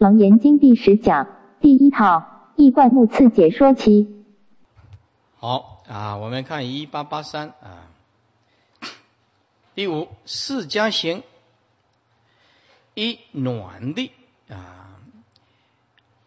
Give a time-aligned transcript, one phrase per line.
[0.00, 1.26] 楞严经第十讲
[1.60, 4.24] 第一套易怪目次解说期。
[5.36, 7.90] 好啊，我们看一八八三啊，
[9.74, 11.22] 第五四家行
[12.94, 14.10] 一暖的
[14.48, 14.96] 啊，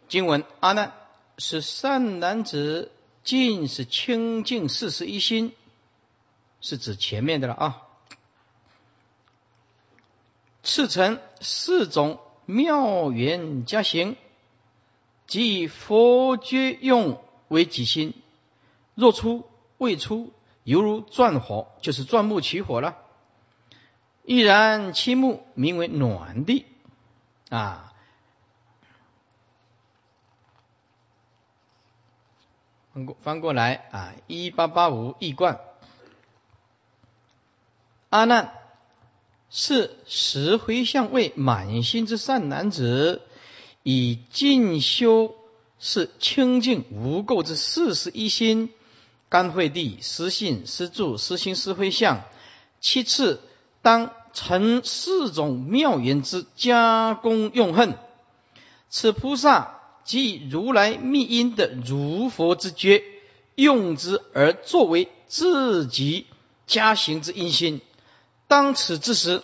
[0.07, 0.93] 经文阿难
[1.39, 2.91] 是善男子，
[3.23, 5.51] 尽是清净四十一心，
[6.61, 7.81] 是指前面的了啊。
[10.61, 12.19] 次成四种。
[12.45, 14.15] 妙缘加行，
[15.27, 18.13] 即以佛觉用为己心。
[18.95, 20.31] 若出未出，
[20.63, 22.97] 犹如钻火，就是钻木取火了。
[24.23, 26.65] 亦然其木名为暖地
[27.49, 27.93] 啊。
[32.93, 35.59] 翻过翻过来啊，一八八五易观，
[38.09, 38.62] 阿难。
[39.55, 43.21] 是十回向位满心之善男子，
[43.83, 45.35] 以进修
[45.77, 48.71] 是清净无垢之四十一心，
[49.29, 52.23] 甘惠地失信失住失心失回向。
[52.81, 53.41] 其次，
[53.83, 57.95] 当成四种妙言之加功用恨，
[58.89, 63.03] 此菩萨即如来密因的如佛之觉，
[63.53, 66.25] 用之而作为自己
[66.65, 67.81] 加行之因心。
[68.49, 69.41] 当此之时，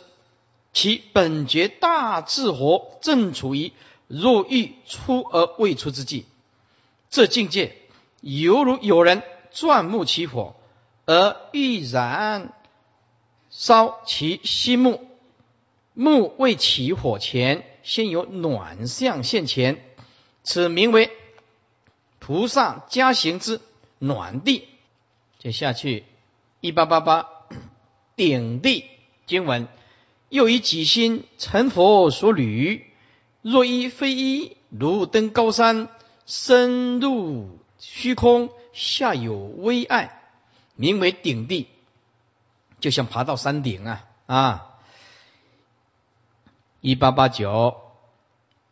[0.72, 3.74] 其本觉大智火正处于
[4.08, 6.26] 若欲出而未出之际，
[7.10, 7.76] 这境界
[8.22, 10.56] 犹如有人钻木起火，
[11.06, 12.54] 而欲燃
[13.50, 15.08] 烧其心木，
[15.94, 19.84] 木未起火前，先有暖象现前，
[20.44, 21.12] 此名为
[22.20, 23.60] 菩萨加行之
[23.98, 24.68] 暖地。
[25.40, 26.04] 接下去
[26.62, 27.28] 一八八八
[28.16, 28.86] 顶地
[29.26, 29.68] 经文，
[30.30, 32.86] 又以己心成佛所履，
[33.42, 35.90] 若一非一，如登高山，
[36.26, 40.22] 深入虚空，下有微爱，
[40.76, 41.68] 名为顶地，
[42.80, 44.66] 就像爬到山顶啊啊！
[46.82, 47.76] 一八八九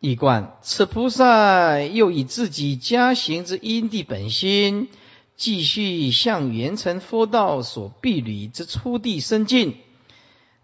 [0.00, 4.88] 一观，此菩萨又以自己家行之因地本心。
[5.36, 9.76] 继续向圆成佛道所必履之初地深进，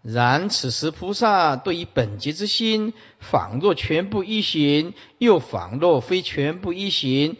[0.07, 7.37] 然此时菩萨对于本觉之心，仿若全部一行，又仿若非全部一行，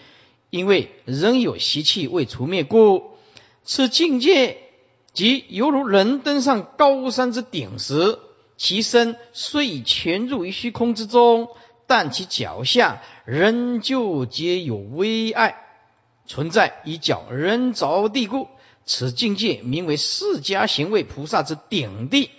[0.50, 3.12] 因为仍有习气未除灭故，
[3.64, 4.58] 此境界
[5.14, 8.18] 即犹如人登上高山之顶时，
[8.58, 11.50] 其身虽已潜入于虚空之中，
[11.86, 15.62] 但其脚下仍旧皆有微碍。
[16.26, 18.48] 存在以脚人着地故，
[18.86, 22.32] 此境界名为释迦行为菩萨之顶地。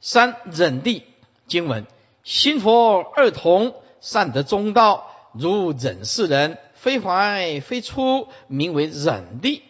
[0.00, 1.04] 三忍地
[1.46, 1.86] 经文：
[2.22, 9.62] 心佛二同，善得中道，如忍世人，非怀非出，名为忍地。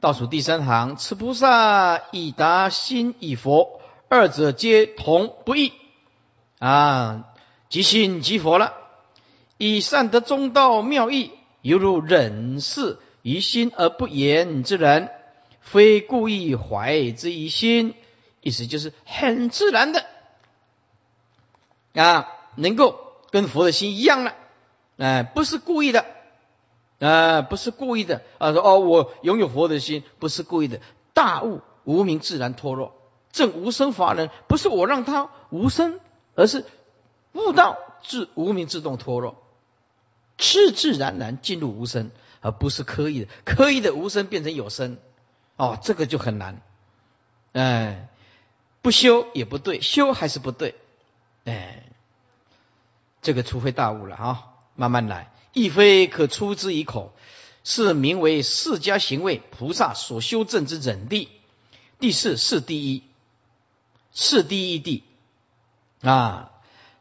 [0.00, 5.72] 倒数第三行：此菩萨已达心已佛，二者皆同不异
[6.58, 7.28] 啊，
[7.68, 8.74] 即心即佛了。
[9.58, 15.08] 以善得中道妙义，犹如忍世于心而不言之人，
[15.60, 17.94] 非故意怀之于心，
[18.42, 20.04] 意思就是很自然的
[21.94, 24.34] 啊，能够跟佛的心一样了，
[24.98, 26.04] 哎，不是故意的，
[26.98, 30.80] 啊，不是故意的啊，说哦，我拥有佛的心，不是故意的，
[31.14, 32.94] 大悟无名自然脱落，
[33.30, 36.00] 正无生法人，不是我让他无生，
[36.34, 36.66] 而是
[37.32, 39.36] 悟道自无名自动脱落。
[40.38, 42.10] 自自然然进入无生，
[42.40, 43.28] 而不是刻意的。
[43.44, 44.98] 刻意的无生变成有生，
[45.56, 46.62] 哦，这个就很难。
[47.52, 48.08] 哎，
[48.82, 50.74] 不修也不对，修还是不对。
[51.44, 51.84] 哎，
[53.22, 55.32] 这个除非大悟了哈，慢慢来。
[55.54, 57.12] 亦非可出之以口，
[57.62, 61.28] 是名为释迦行为菩萨所修正之忍地。
[61.98, 63.02] 第四是第一，
[64.12, 65.04] 是第一地
[66.02, 66.50] 啊，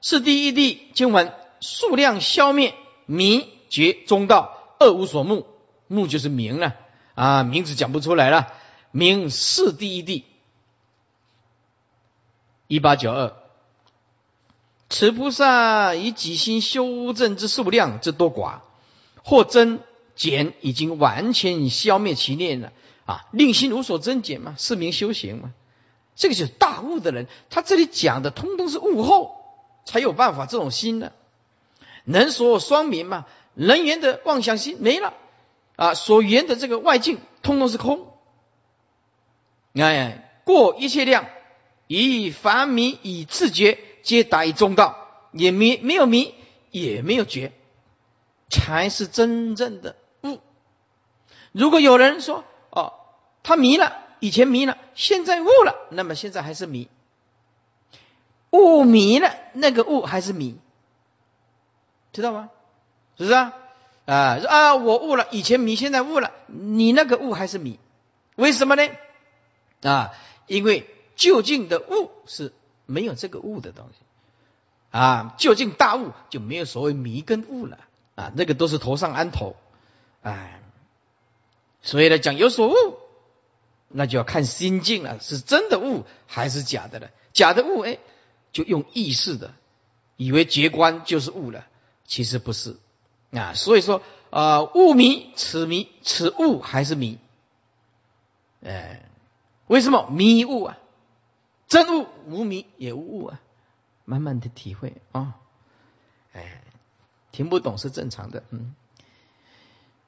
[0.01, 2.75] 是第一地经文数量消灭。
[3.07, 5.47] 名觉中道二无所目，
[5.87, 6.75] 目就是名了
[7.15, 8.53] 啊，名字讲不出来了。
[8.91, 10.25] 名是第一地，
[12.71, 13.33] 一八九二，
[14.87, 18.59] 此菩萨以己心修正之数量之多寡，
[19.25, 19.81] 或增
[20.15, 22.71] 减，已经完全消灭其念了
[23.05, 25.51] 啊，令心无所增减嘛，是名修行嘛。
[26.15, 29.35] 这个就是大悟的人，他这里讲的通通是悟后
[29.83, 31.11] 才有办法这种心的。
[32.05, 33.25] 能所双明嘛？
[33.53, 35.13] 人缘的妄想心没了
[35.75, 35.93] 啊！
[35.93, 38.07] 所缘的这个外境，通通是空。
[39.73, 41.25] 哎，过一切量，
[41.99, 44.97] 以凡迷以自觉，皆达于中道。
[45.33, 46.33] 也没没有迷，
[46.71, 47.51] 也没有觉，
[48.49, 50.39] 才是真正的悟。
[51.51, 52.93] 如果有人说哦，
[53.43, 56.87] 他迷了，以前迷了，现在悟了，那么现在还是迷。
[58.51, 60.57] 悟迷了，那个悟还是迷，
[62.13, 62.49] 知道吗？
[63.17, 63.53] 是不是啊？
[64.05, 64.75] 啊啊！
[64.75, 67.79] 我悟了，以前迷，现在悟了，你那个悟还是迷，
[68.35, 68.89] 为什么呢？
[69.83, 70.11] 啊，
[70.47, 70.87] 因为
[71.21, 72.51] 究竟的悟是
[72.85, 73.99] 没有这个悟的东西
[74.97, 77.77] 啊，究竟大悟就没有所谓迷跟悟了
[78.15, 79.55] 啊，那个都是头上安头，
[80.23, 80.61] 哎，
[81.81, 82.97] 所以呢，讲有所悟，
[83.87, 87.09] 那就要看心境了，是真的悟还是假的了？
[87.33, 87.99] 假的悟，哎。
[88.53, 89.53] 就用意识的，
[90.17, 91.65] 以为觉观就是悟了，
[92.05, 92.75] 其实不是
[93.31, 93.53] 啊。
[93.53, 97.17] 所以说啊，悟迷，此迷，此悟还是迷？
[98.61, 99.05] 哎，
[99.67, 100.77] 为什么迷悟啊？
[101.71, 103.39] 真悟无迷也无悟啊，
[104.03, 105.37] 慢慢的体会啊。
[106.33, 106.61] 哎，
[107.31, 108.43] 听不懂是正常的。
[108.49, 108.75] 嗯，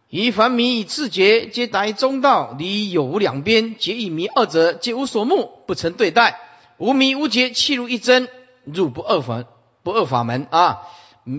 [0.10, 6.38] 以凡迷以自觉，皆达于中道，离有无两边，皆以迷二者，皆无所目，不成对待。
[6.80, 8.28] 无迷无觉，气入一真，
[8.66, 9.46] 入不二法
[9.84, 10.90] 不二法门啊！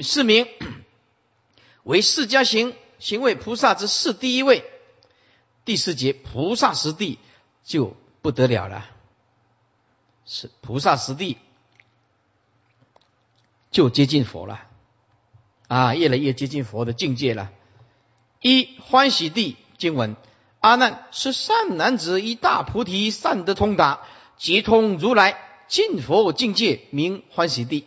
[0.01, 0.47] 是名
[1.85, 4.65] 为释迦行行为菩萨之四第一位。
[5.67, 7.19] 第四节菩萨实地
[7.63, 8.87] 就不得了了，
[10.27, 11.39] 是菩萨实地
[13.71, 14.61] 就接近佛了
[15.69, 15.95] 啊！
[15.95, 17.51] 越来越接近佛的境界了。
[18.41, 20.17] 一欢喜地经文：
[20.61, 24.01] 阿难是善男子，一大菩提，善得通达。
[24.37, 25.39] 即通如来
[25.69, 27.87] 尽佛境界，名欢喜地。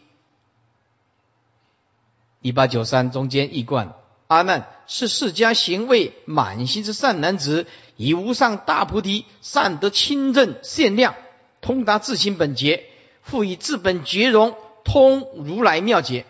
[2.41, 3.95] 一八九三中间一贯，
[4.27, 11.15] 阿难是释迦行为满心之善男子，以无上大菩提善得清正限量，
[11.61, 12.85] 通达自心本觉，
[13.21, 16.25] 复以自本觉容通如来妙解，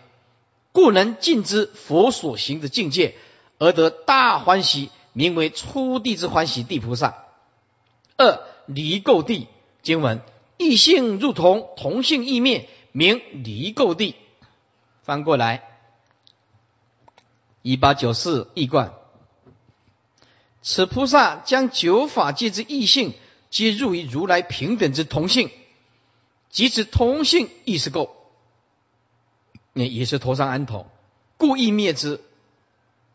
[0.72, 3.14] 故能尽知佛所行的境界，
[3.58, 7.24] 而得大欢喜，名为初地之欢喜地菩萨。
[8.16, 9.46] 二离垢地。
[9.80, 10.20] 经文：
[10.58, 14.16] 异性入同，同性异灭，名离垢地。
[15.02, 15.62] 翻过来，
[17.62, 18.92] 一八九四易观。
[20.60, 23.14] 此菩萨将九法界之异性，
[23.50, 25.50] 皆入于如来平等之同性，
[26.50, 28.10] 即此同性亦是垢，
[29.72, 30.86] 那也是头上安头，
[31.36, 32.20] 故意灭之。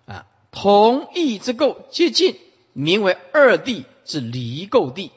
[0.06, 2.38] 啊，同异之垢接近，
[2.74, 5.12] 名为二地之离垢地。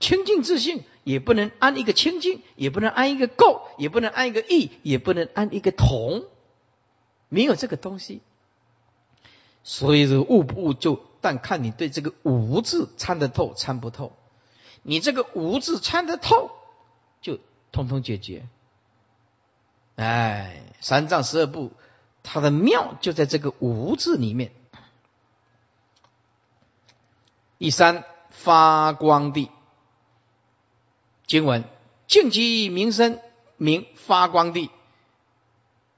[0.00, 6.24] 清净自信也不能安一个清净，也不能安一个垢，也不能安一个义，也不能安一个同，
[7.28, 8.20] 没有这个东西。
[9.64, 14.12] 所以这个悟不悟，就但看你对这个无字参得透参不透。
[14.82, 16.50] 你这个无字参得透，
[17.20, 17.38] 就
[17.72, 18.46] 通通解决。
[19.96, 21.72] 哎，三藏十二部，
[22.22, 24.52] 它的妙就在这个无字里面。
[27.58, 29.50] 第三发光地。
[31.26, 31.64] 经文：
[32.06, 33.20] 净极名声
[33.56, 34.70] 名发光地。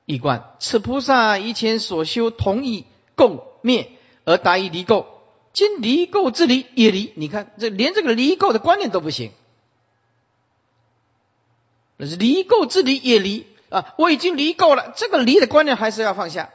[0.07, 3.93] 一观：此菩萨以前所修同意共灭
[4.25, 5.07] 而达于离垢，
[5.53, 7.13] 今离垢之离也离。
[7.17, 9.33] 你看，这连这个离垢的观念都不行。
[11.97, 13.95] 那是离垢之离也离啊！
[13.99, 16.51] 我已经离垢了，这个离的观念还是要放下。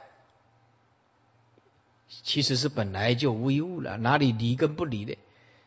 [2.23, 5.17] 其实是本来就无一物了，哪里离跟不离的？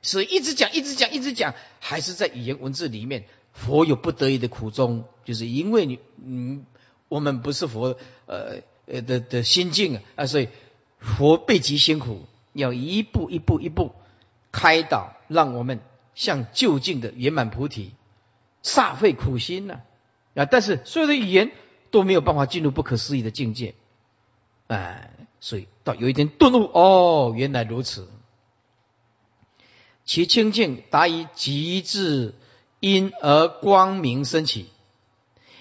[0.03, 6.67] 所以一直讲，一直讲，一直讲，还是在语言文字里面，佛有不得已的苦衷，就是因为你，嗯，
[7.09, 10.49] 我们不是佛，呃呃的的心境啊，啊，所以
[10.99, 13.95] 佛备极辛苦，要一步一步一步
[14.53, 15.81] 开导，让我们
[16.15, 17.93] 向就近的圆满菩提，
[18.63, 19.81] 煞费苦心呐，
[20.35, 21.53] 啊，但是所有的语言
[21.91, 23.75] 都没有办法进入不可思议的境界，
[24.67, 28.09] 哎，所以到有一天顿悟，哦，原来如此。
[30.05, 32.35] 其清净达于极致，
[32.81, 34.71] 因而光明升起，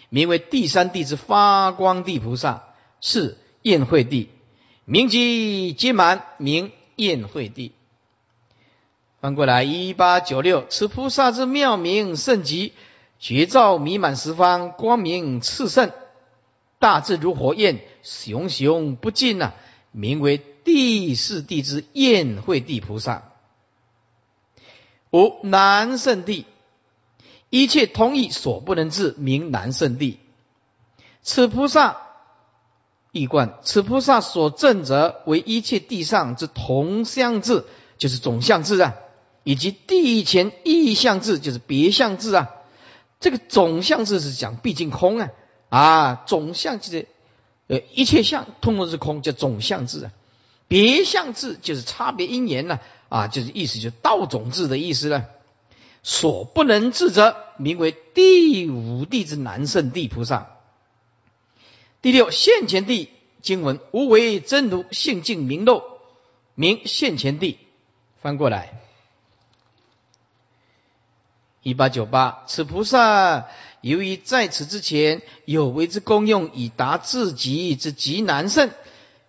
[0.08, 2.64] 名为第三地之发光地菩萨，
[3.02, 4.30] 是宴会地，
[4.86, 7.72] 名即皆满，名宴会地。
[9.22, 12.74] 翻过来，一八九六，此菩萨之妙名甚极，
[13.18, 15.92] 绝照弥满十方，光明炽盛，
[16.78, 19.54] 大智如火焰，熊熊不尽呐，
[19.92, 23.32] 名为第四地之宴会地菩萨。
[25.12, 26.46] 五南圣地，
[27.50, 30.20] 一切通义所不能治，名南圣地。
[31.24, 32.07] 此菩萨
[33.18, 37.66] 地观，此菩萨所证者为一切地上之同相智，
[37.98, 38.94] 就是总相智啊，
[39.44, 42.50] 以及地前异相智，就是别相智啊。
[43.20, 45.32] 这个总相智是讲毕竟空啊，
[45.70, 47.08] 啊，总相即
[47.66, 50.12] 呃一切相通通是空，叫总相智啊。
[50.68, 55.26] 别相智就是差别因缘呢，啊，就是意思就是道种智的意思了。
[56.04, 60.57] 所不能治者，名为第五地之难胜地菩萨。
[62.02, 63.10] 第六现前地
[63.42, 65.84] 经文无为真如性净明漏，
[66.56, 67.58] 名现前地。
[68.22, 68.82] 翻过来，
[71.64, 73.48] 一八九八，此菩萨
[73.82, 78.72] 由于在此之前有为之功用，以达自己之极难胜，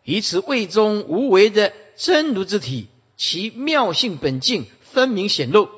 [0.04, 5.68] 以此位中无为的真如之体，其妙性本净分明显露。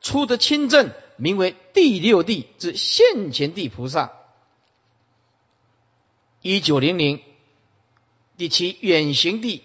[0.00, 4.12] 出得清正，名为第六地之现前地菩萨。
[6.42, 7.20] 一九零零
[8.36, 9.62] 第七远行地，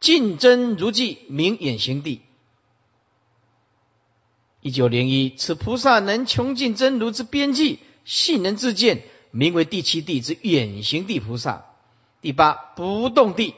[0.00, 2.20] 尽真如迹，名远行地。
[4.60, 11.64] 一九零一此菩萨能穷尽真如之边际，性能自见，名为第七地之远行地菩萨。
[12.20, 13.54] 第八不动地，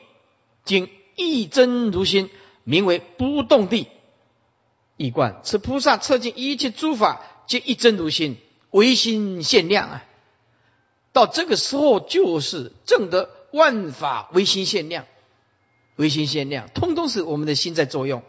[0.64, 2.30] 经一真如心。
[2.66, 3.88] 名为不动地，
[4.96, 8.38] 一观此菩萨测尽一切诸法，皆一真如心，
[8.70, 10.04] 唯心限量啊！
[11.14, 15.06] 到这个时候，就是正得万法唯心限量，
[15.96, 18.22] 唯心限量，通通是我们的心在作用。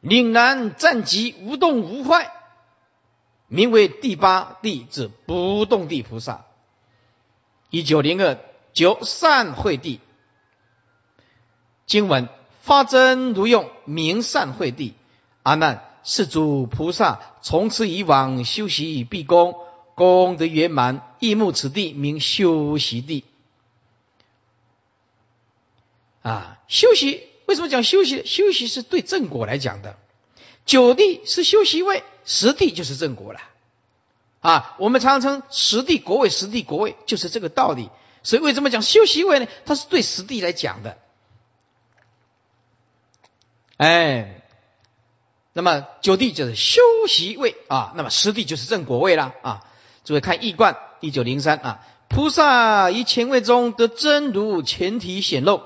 [0.00, 2.32] 岭南战极无动无坏，
[3.46, 6.44] 名为第八地之不动地菩萨。
[7.70, 8.38] 一九零二
[8.72, 10.00] 九善慧地
[11.86, 12.28] 经文。
[12.62, 14.94] 发真如用，名善慧地。
[15.42, 19.54] 阿难，是主菩萨从此以往修习毕功，
[19.94, 23.24] 功德圆满，亦慕此地名修习地。
[26.22, 28.24] 啊，休息为什么讲休息？
[28.26, 29.98] 休息是对正果来讲的。
[30.66, 33.40] 九地是休息位，十地就是正果了。
[34.40, 37.90] 啊，我们常称十地国位，十地国位就是这个道理。
[38.22, 39.46] 所以为什么讲休息位呢？
[39.66, 40.98] 它是对十地来讲的。
[43.76, 44.42] 哎，
[45.52, 49.70] 那么九地就是休息位啊，那么十地就是正果位了啊。
[50.04, 55.60] 诸位看易观一九零三啊，菩萨于前位中得真如全体显露，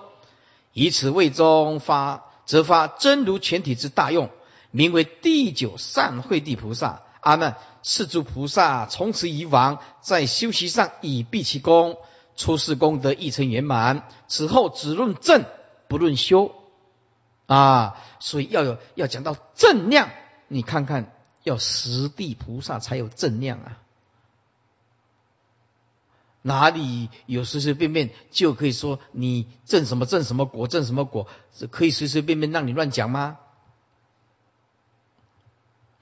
[0.72, 4.30] 以此位中发则发真如全体之大用，
[4.72, 7.02] 名为第九善慧地菩萨。
[7.20, 11.96] 阿难，是诸菩萨从此以往在修习上以毕其功，
[12.36, 14.08] 出世功德亦成圆满。
[14.28, 15.44] 此后只论正，
[15.88, 16.52] 不论修。
[17.46, 20.10] 啊，所以要有要讲到正量，
[20.46, 23.78] 你看看要实地菩萨才有正量啊，
[26.48, 31.28] 哪里有随随便便就可以说你正什么正什么果正什么果，
[31.70, 33.38] 可以随随便便让你乱讲吗？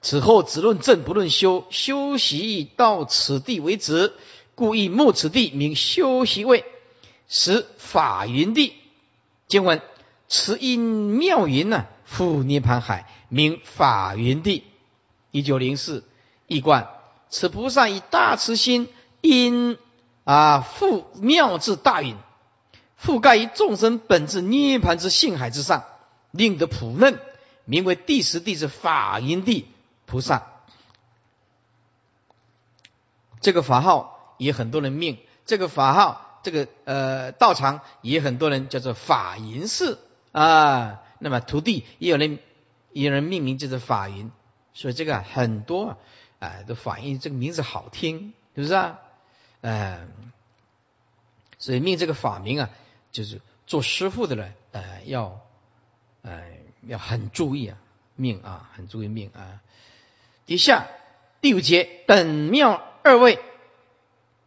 [0.01, 4.13] 此后只论正不论修，修习到此地为止，
[4.55, 6.65] 故意目此地名修习位，
[7.27, 8.73] 使法云地。
[9.47, 9.81] 经文。
[10.29, 10.79] 此因
[11.17, 14.65] 妙云呢，覆涅盘海，名法云地。
[15.31, 16.03] 一九零四
[16.47, 16.89] 一观，
[17.29, 18.89] 此菩萨以大慈心，
[19.21, 19.77] 因
[20.27, 22.17] 啊覆妙智大云，
[23.01, 25.85] 覆盖于众生本质涅盘之性海之上，
[26.31, 27.17] 令得普嫩，
[27.63, 29.69] 名为第十地之法云地
[30.05, 30.47] 菩萨。
[33.39, 39.97] 这个法号也很多人命，这个法号，这个呃道场也很多人叫做法云寺。
[40.33, 42.39] 啊，那么徒弟也有人，
[42.91, 44.29] 也有人命名就是法云，
[44.73, 45.95] 所以这个很多
[46.39, 48.99] 啊，都反映这个名字好听，是不是啊？
[49.69, 50.07] 嗯，
[51.59, 52.69] 所以命这个法名啊，
[53.11, 55.41] 就是做师傅的人，呃，要，
[56.21, 56.41] 呃，
[56.83, 57.77] 要很注意啊，
[58.15, 59.59] 命啊，很注意命啊。
[60.45, 60.87] 底下
[61.41, 63.39] 第五节等妙二位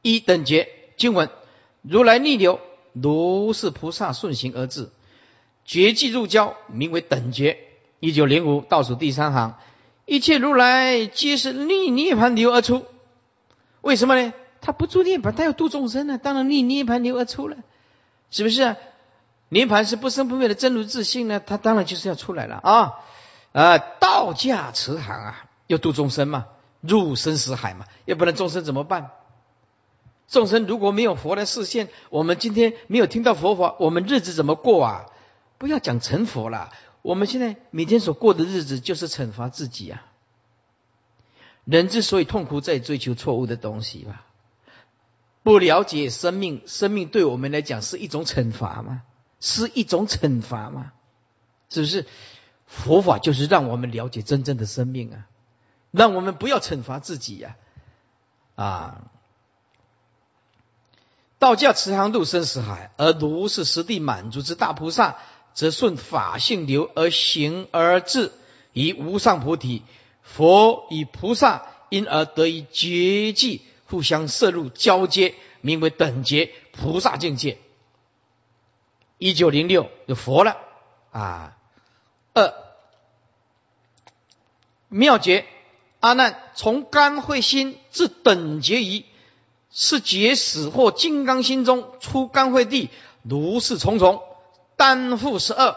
[0.01, 1.29] 一等节经文，
[1.83, 2.59] 如来逆流，
[2.95, 4.89] 如是菩萨顺行而至。
[5.67, 7.59] 绝迹入交，名为等觉。
[7.99, 9.59] 一九零五倒数第三行，
[10.07, 12.87] 一切如来皆是逆涅盘流而出。
[13.83, 14.33] 为什么呢？
[14.61, 17.57] 他不住涅盘，他要度众生呢，当然逆涅盘流而出了，
[18.31, 18.77] 是不是？
[19.49, 23.01] 涅盘是不生不灭的真如自性呢，他当然就是要出来了啊！
[23.53, 26.47] 啊，道驾慈航啊，要度众生嘛，
[26.81, 29.11] 入生死海嘛，要不然众生怎么办？
[30.29, 35.07] 众生如果没有佛的视线，我们今天没有听到佛法，我们日子怎么过啊？
[35.59, 36.71] 不要讲成佛了，
[37.03, 40.07] 我们现在每天所过的日子就是惩罚自己啊！
[41.65, 44.25] 人之所以痛苦，在追求错误的东西吧？
[45.43, 49.03] 不了解生命，生命对我们来讲是一种惩罚吗？
[49.41, 50.93] 是一种惩罚吗？
[51.71, 52.07] 是不是？
[52.67, 55.27] 佛法就是让我们了解真正的生命啊，
[55.91, 57.57] 让我们不要惩罚自己呀！
[58.55, 59.11] 啊。
[61.39, 65.17] 道教慈航度生死海，而如是实地满足之大菩萨，
[65.55, 68.31] 则顺法性流而行而至
[68.75, 69.83] 于无上菩提。
[70.23, 77.59] 佛与菩萨因而得以绝迹，互相摄入交接，名为等觉菩萨境界。
[79.19, 80.57] 一九零六有佛了
[81.11, 81.57] 啊。
[82.33, 82.55] 二
[84.89, 85.45] 妙觉
[85.99, 89.05] 阿难从甘慧心至等觉仪。
[89.73, 92.91] 是劫死或金刚心中出甘慧地，
[93.23, 94.21] 如是重重，
[94.75, 95.77] 单复十二，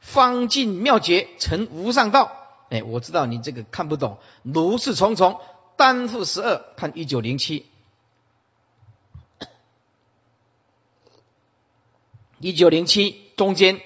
[0.00, 2.30] 方尽妙劫，成无上道。
[2.70, 5.40] 哎，我知道你这个看不懂，如是重重，
[5.82, 7.66] 单复十二，看一九零七，
[12.38, 13.80] 一九零七中间，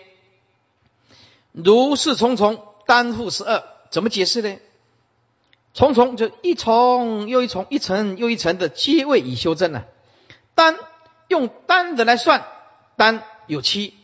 [1.53, 4.59] 如是重重，单复十二，怎么解释呢？
[5.73, 9.87] 重重就一重又一重，一层又一层的阶位已修正了。
[10.55, 10.79] 单
[11.29, 12.47] 用单的来算，
[12.97, 13.95] 单有七。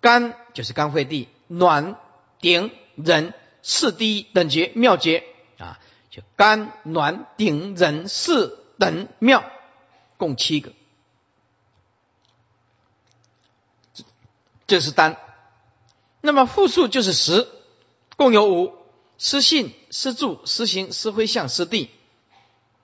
[0.00, 2.00] 干就是干慧地，暖
[2.40, 5.24] 顶忍四第一等级妙觉啊，
[6.16, 9.44] 就干暖顶忍四等妙，
[10.16, 10.72] 共七个。
[14.66, 15.18] 这是单。
[16.22, 17.46] 那么复数就是十，
[18.16, 18.72] 共有五。
[19.18, 21.88] 失信、失住、失行、失灰相、失地，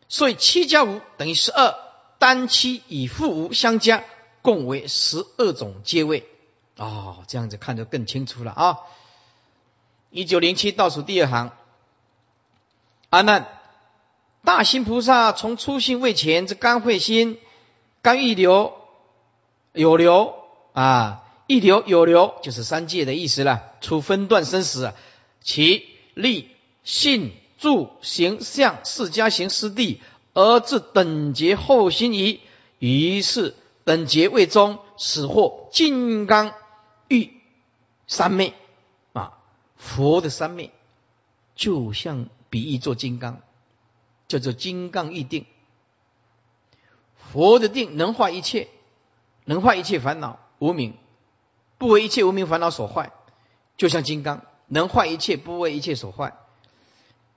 [0.08, 1.74] 所以七加五等于十二，
[2.18, 4.02] 单七与负五相加，
[4.40, 6.26] 共为十二种阶位。
[6.78, 8.78] 哦，这样子看就更清楚了啊！
[10.08, 11.54] 一九零七倒数第二行，
[13.12, 13.46] 阿难，
[14.42, 17.38] 大心菩萨从初心未前之刚慧心，
[18.00, 18.72] 刚一流
[19.74, 20.34] 有流
[20.72, 23.64] 啊，一流有流，就是三界的意思了。
[23.82, 24.94] 除分段生死，
[25.42, 25.86] 其。
[26.14, 26.50] 立
[26.84, 30.02] 信住行相四家行师地，
[30.34, 32.40] 而至等觉后心仪，
[32.78, 33.54] 于是
[33.84, 36.52] 等觉位中，始获金刚
[37.08, 37.30] 玉
[38.06, 38.52] 三昧
[39.14, 39.32] 啊！
[39.78, 40.70] 佛的三昧
[41.56, 43.40] 就像比喻做金刚，
[44.28, 45.46] 叫做金刚玉定。
[47.16, 48.68] 佛的定能化一切，
[49.46, 50.92] 能化一切烦恼无明，
[51.78, 53.10] 不为一切无明烦恼所坏，
[53.78, 54.44] 就像金刚。
[54.66, 56.34] 能坏一切，不为一切所坏。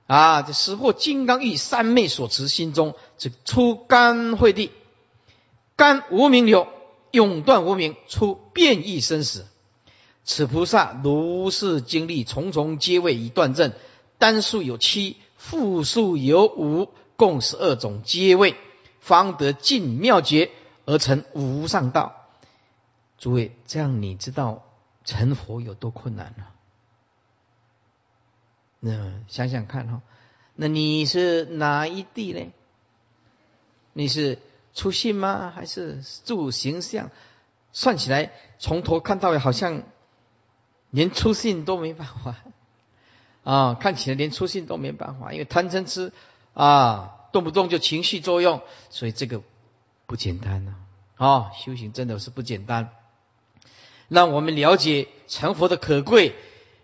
[0.06, 4.70] 啊，这识获金刚玉三昧所持心中，这出甘慧地，
[5.78, 6.68] 甘无名流，
[7.12, 9.48] 永断无名，出变异生死。
[10.26, 13.72] 此菩萨如是经历重重皆位以断正，
[14.18, 18.56] 单数有七，复数有五，共十二种皆位，
[19.00, 20.52] 方得尽妙觉
[20.86, 22.28] 而成无上道。
[23.18, 24.64] 诸位，这样你知道
[25.04, 26.52] 成佛有多困难了？
[28.80, 30.02] 那想想看哈，
[30.54, 32.52] 那你是哪一地呢？
[33.94, 34.40] 你是
[34.74, 35.52] 出信吗？
[35.56, 37.10] 还是住形象？
[37.72, 39.84] 算起来从头看到尾，好像
[40.92, 42.36] 连出信都没办法
[43.46, 43.76] 啊！
[43.76, 46.12] 看起来连出信都没办法，因为贪嗔痴
[46.54, 49.42] 啊，动不动就情绪作用，所以这个
[50.08, 50.74] 不简单呐！
[51.16, 52.90] 啊，修行真的是不简单。
[54.08, 56.36] 让我们了解成佛的可贵，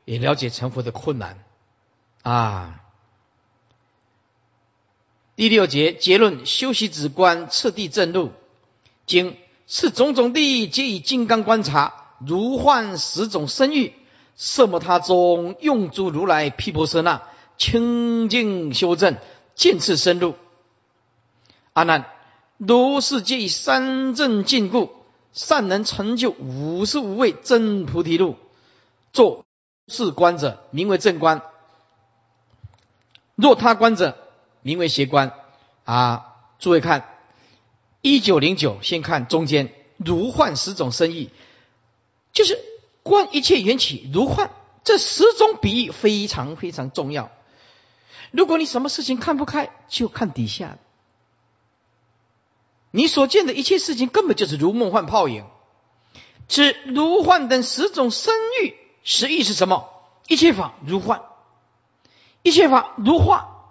[0.05, 1.43] 也了解成佛的困难。
[2.21, 2.81] 啊，
[5.35, 8.31] 第六节结论：修习止观，次第正路。
[9.07, 13.93] 经是种种地，皆以金刚观察，如幻十种身欲，
[14.35, 17.23] 色摩他中用诸如来毗婆舍那
[17.57, 19.17] 清净修正，
[19.55, 20.35] 渐次深入。
[21.73, 22.05] 阿难，
[22.57, 24.91] 如是皆以三正禁故，
[25.31, 28.35] 善能成就五十五位真菩提路。
[29.13, 29.45] 作
[29.87, 31.41] 是观者，名为正观。
[33.35, 34.17] 若他观者，
[34.61, 35.33] 名为邪观
[35.83, 36.27] 啊！
[36.59, 37.09] 诸位看，
[38.01, 41.29] 一九零九，先看中间，如幻十种生意，
[42.33, 42.59] 就是
[43.03, 44.51] 观一切缘起如幻，
[44.83, 47.31] 这十种比喻非常非常重要。
[48.31, 50.77] 如果你什么事情看不开，就看底下，
[52.91, 55.45] 你所见的一切事情根本就是如梦幻泡影。
[56.47, 59.89] 此如幻等十种生欲，实意是什么？
[60.27, 61.23] 一切法如幻。
[62.43, 63.67] 一切法如化，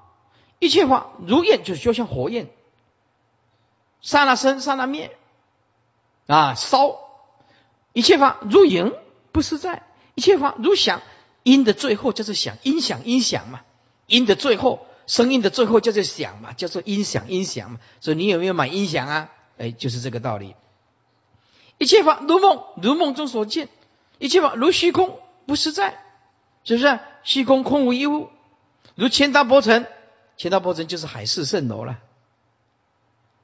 [0.61, 2.49] 一切法如焰，就是就像火焰，
[4.01, 5.17] 刹那生，刹那灭，
[6.27, 7.01] 啊，烧；
[7.93, 8.95] 一切法如影，
[9.33, 9.83] 不实在；
[10.15, 11.03] 一切法如响，
[11.43, 13.61] 音的最后就是响，音响音响嘛，
[14.07, 17.81] 音的最后，声音的最后就是响嘛，叫做音响音响嘛。
[18.01, 19.31] 所以你有没有买音响啊？
[19.59, 20.55] 哎，就是这个道理。
[21.79, 23.67] 一切法如梦，如梦中所见；
[24.19, 26.03] 一切法如虚空，不实在，
[26.65, 26.99] 是不是？
[27.23, 28.31] 虚空空无一物。
[28.95, 29.87] 如千大波尘，
[30.37, 31.99] 千道波城就是海市蜃楼了，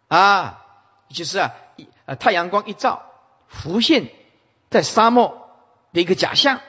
[0.08, 0.64] 啊，
[1.08, 3.02] 就是啊，一啊太阳光一照，
[3.48, 4.10] 浮现
[4.70, 5.45] 在沙漠
[5.96, 6.60] 的一个假象，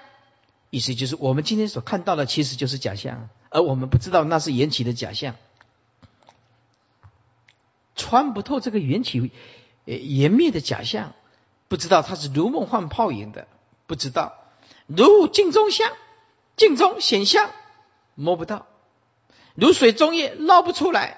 [0.69, 5.35] 意思就是我们今天所看到的其实就是假象，而我们不知道那是缘起的假象，
[7.95, 9.31] 穿不透这个缘起
[9.85, 11.13] 呃缘灭的假象，
[11.67, 13.49] 不知道它是如梦幻泡影的，
[13.85, 14.33] 不知道。
[14.85, 15.91] 如镜中像，
[16.55, 17.51] 镜中显像
[18.15, 18.65] 摸不到。
[19.55, 21.17] 如水中液捞不出来，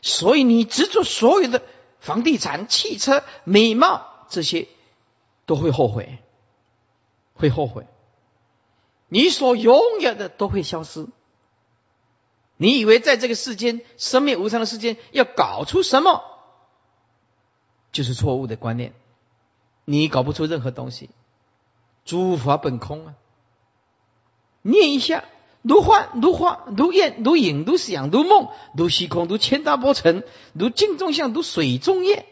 [0.00, 1.62] 所以你执着所有的
[1.98, 4.68] 房地产、汽车、美貌这些，
[5.44, 6.18] 都会后悔，
[7.36, 7.86] 会后悔。
[9.08, 11.06] 你所拥有的都会消失。
[12.56, 16.22] 你以为在这个世间生命无常的世间要搞出什么，
[17.92, 18.94] 就是错误的观念。
[19.84, 21.10] 你搞不出任何东西，
[22.04, 23.14] 诸法本空啊！
[24.62, 25.24] 念一下。
[25.62, 30.22] 如幻如化如焰如影如想如梦如虚空如千大波尘
[30.52, 32.24] 如镜中像如水中月，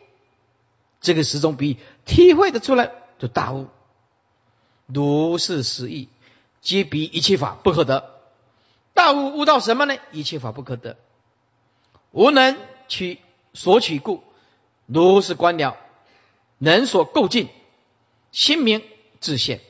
[1.00, 3.66] 这个十种比体会的出来就大悟，
[4.86, 6.08] 如是实义，
[6.60, 8.10] 皆比一切法不可得。
[8.92, 9.96] 大悟悟到什么呢？
[10.12, 10.96] 一切法不可得，
[12.10, 12.56] 无能
[12.88, 13.18] 取
[13.52, 14.22] 所取故，
[14.86, 15.76] 如是观了，
[16.58, 17.48] 能所构尽，
[18.32, 18.82] 心明
[19.20, 19.60] 自现。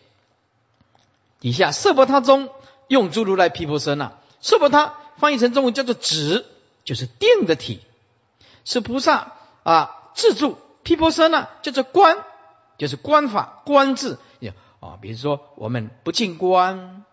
[1.40, 2.50] 底下色波他中。
[2.86, 6.44] 用诸如来毗婆舍那，色婆他翻译成中文叫做止，
[6.84, 7.80] 就是定的体，
[8.66, 12.22] 是菩萨啊自住毗婆舍那叫做观，
[12.76, 14.18] 就是观法观智
[14.84, 14.98] 啊。
[15.00, 17.04] 比如说我们不净观、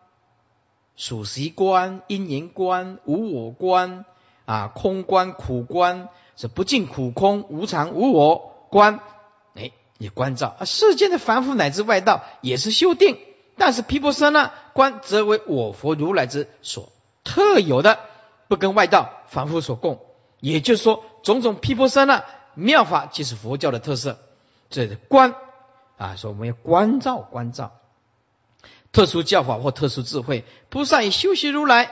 [0.96, 4.06] 属习观、因缘观、无我观
[4.46, 9.00] 啊、空观、苦观，是不净苦空、无常无我观，
[9.56, 10.66] 哎，也关照啊。
[10.66, 13.18] 世间的凡夫乃至外道也是修定。
[13.58, 16.92] 但是毗婆舍那观则为我佛如来之所
[17.24, 18.00] 特有的，
[18.48, 20.00] 不跟外道凡夫所共。
[20.40, 22.24] 也就是说，种种毗婆舍那
[22.56, 24.18] 妙法即是佛教的特色。
[24.72, 25.36] 这观
[26.02, 27.74] 啊，说我们要关照关照
[28.92, 31.92] 特殊教法或特殊智慧，菩萨以修习如来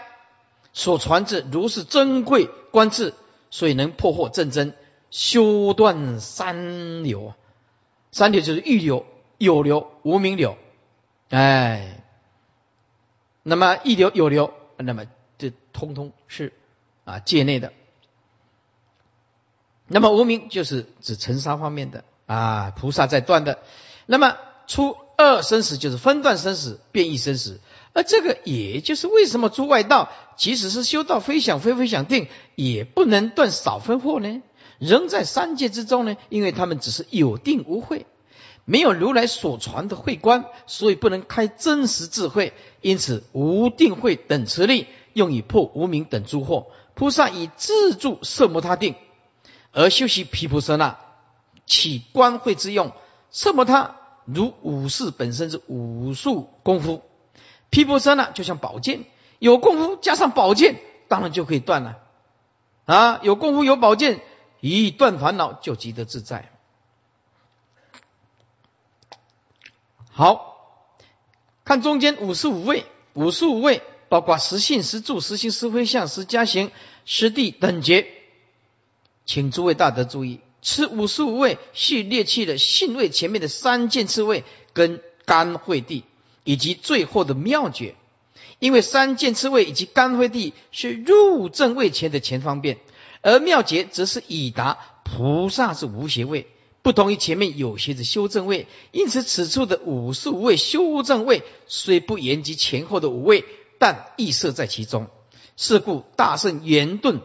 [0.73, 3.13] 所传之如是珍贵观智，
[3.51, 4.73] 所以能破获正真，
[5.11, 7.35] 修断三流。
[8.11, 9.05] 三流就是欲流、
[9.37, 10.57] 有流、无名流。
[11.29, 12.03] 哎，
[13.43, 15.05] 那么一流有流，那么
[15.37, 16.51] 这通通是
[17.05, 17.73] 啊界内的。
[19.85, 23.59] 那么无名就是指尘沙方面的啊，菩萨在断的。
[24.11, 27.59] 那么出二生死就是分段生死、变异生死，
[27.93, 34.41] 而这个也就是为什么诸外道即使是修道非想非非想定，也不能断少分惑呢？
[34.79, 36.17] 仍在三界之中呢？
[36.29, 38.07] 因为他们只是有定无慧。
[38.65, 42.53] 没有如来所传的慧观，所以不能开真实智慧。
[42.81, 46.65] 因此无定慧等持力，用以破无明等诸惑。
[46.95, 48.95] 菩萨以自助色摩他定，
[49.71, 50.97] 而修习毗婆舍那，
[51.67, 52.91] 起观慧之用。
[53.31, 53.98] 色摩他
[54.33, 57.03] 如武士本身是武术功夫，
[57.69, 59.05] 毗婆舍那就像宝剑，
[59.39, 61.99] 有功夫加上宝剑，当然就可以断了。
[62.85, 64.21] 啊，有功夫有宝剑，
[64.59, 66.51] 一断烦恼就即得自在。
[70.11, 70.57] 好
[71.63, 76.71] 看中间五十五位，五十五位包括实性、实住、实行、实回向、实加行、
[77.05, 78.07] 实地等节，
[79.25, 84.43] 请诸位大德注意，此五十五位是列去了性位前面的三件次位
[84.73, 86.03] 跟干会地，
[86.43, 87.95] 以及最后的妙诀。
[88.59, 92.77] 因为三件次位以及干会地是入正位前的前方便，
[93.21, 96.47] 而妙诀则是已达菩萨是无邪位。
[96.81, 103.45] 不同于前面有邪的修正位，因此此处的五十五位修正位虽不言及前后的五位，
[103.79, 105.07] 但亦设在其中。
[105.55, 107.21] 是故大圣圆顿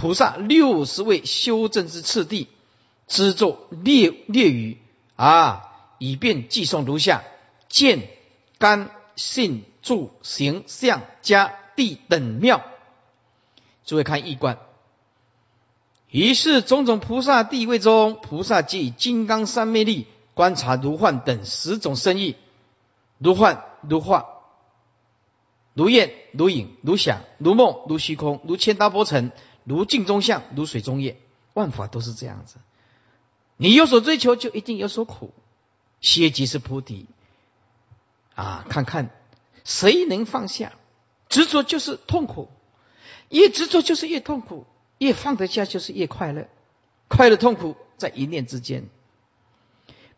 [0.00, 2.48] 菩萨六十位修正之次第，
[3.06, 4.78] 之作列列语
[5.14, 7.22] 啊，以便寄送如下：
[7.68, 8.08] 见、
[8.56, 12.64] 干、信、住、行、相、加、地等妙。
[13.84, 14.58] 诸位看一观。
[16.08, 22.36] 于是种种菩萨地位中，菩萨即金刚三昧力观察如幻等十种生意，
[23.18, 24.24] 如幻如化，
[25.74, 29.30] 如焰如影如响如梦如虚空如千大波尘
[29.70, 31.16] 如镜中像如水中月，
[31.54, 32.56] 万法都是这样子。
[33.56, 35.32] 你有所追求，就一定有所苦。
[36.00, 37.06] 歇即是菩提
[38.34, 38.66] 啊！
[38.68, 39.10] 看看
[39.62, 40.72] 谁能放下
[41.28, 42.48] 执着，就是痛苦；
[43.28, 44.66] 越执着，就是越痛苦。
[44.98, 46.48] 越放得下，就是越快乐。
[47.06, 48.88] 快乐痛苦在一念之间。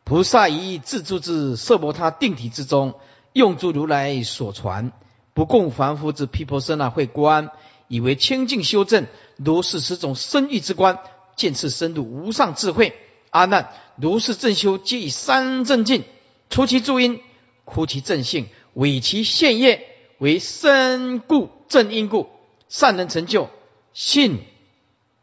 [0.02, 2.94] 菩萨以自助之色摩他定体之中，
[3.34, 4.92] 用诸如来所传，
[5.34, 7.50] 不共凡夫之毗婆舍那会观，
[7.88, 11.00] 以为清净修正，如是此种深意之观，
[11.36, 12.94] 见次深入无上智慧。
[13.30, 16.04] 阿难，如是正修，皆以三正境，
[16.50, 17.20] 除其助因，
[17.64, 22.28] 枯其正性，伪其现业，为身故正因故，
[22.68, 23.48] 善能成就
[23.94, 24.40] 信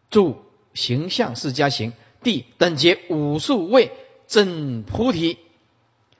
[0.09, 0.37] 助
[0.73, 1.93] 形象四加行，
[2.23, 3.91] 地等觉无数位
[4.27, 5.37] 正菩提。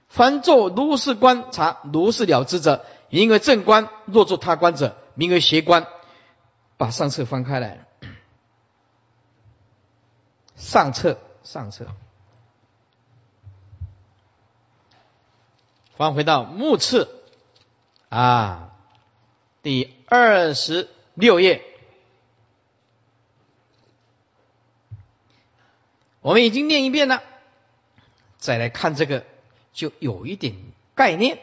[0.08, 5.88] 凡作如是观察如是了之者，名为正观；若作他观者，名为邪观。
[6.80, 7.86] 把上册翻开来，
[10.56, 11.88] 上册上册，
[15.98, 17.22] 翻回到目次
[18.08, 18.74] 啊，
[19.62, 21.62] 第二十六页，
[26.22, 27.22] 我们已经念一遍了，
[28.38, 29.26] 再来看这个，
[29.74, 30.56] 就有一点
[30.96, 31.40] 概念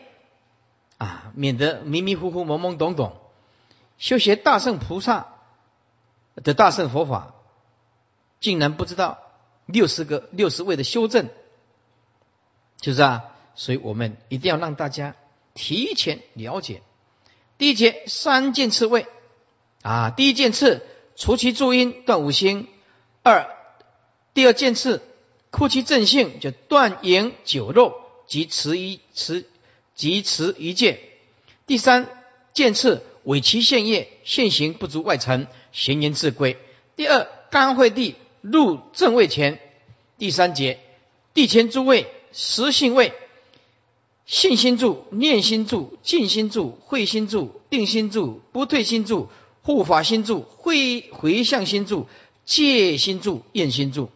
[0.97, 3.21] 啊，免得迷迷糊糊、懵懵懂懂。
[3.99, 5.29] 修学大圣菩萨
[6.37, 7.35] 的大圣佛法，
[8.41, 9.19] 竟然不知道
[9.65, 11.31] 六十个六十位的修正，
[12.79, 15.17] 就是啊，所以我们一定要让大家
[15.55, 16.83] 提前了解。
[17.57, 19.07] 第一节三件次位
[19.81, 22.67] 啊，第一件次除其助因断五心；
[23.23, 23.49] 二
[24.35, 25.01] 第二件次
[25.51, 29.47] 枯其正性，就断言酒肉及持一持
[29.95, 30.99] 及持一戒；
[31.67, 32.09] 第三
[32.53, 33.03] 件次。
[33.27, 36.59] 委其现业，现行不足外尘，闲言自归。
[36.95, 39.59] 第二，干会地入正位前。
[40.17, 40.79] 第三节，
[41.35, 43.13] 地前诸位，实性位，
[44.27, 49.29] 信心住、念心住、静心住、慧心住、定心住、不退心住、
[49.63, 52.07] 护法心住、会回向心住、
[52.45, 54.09] 戒心住、厌心住。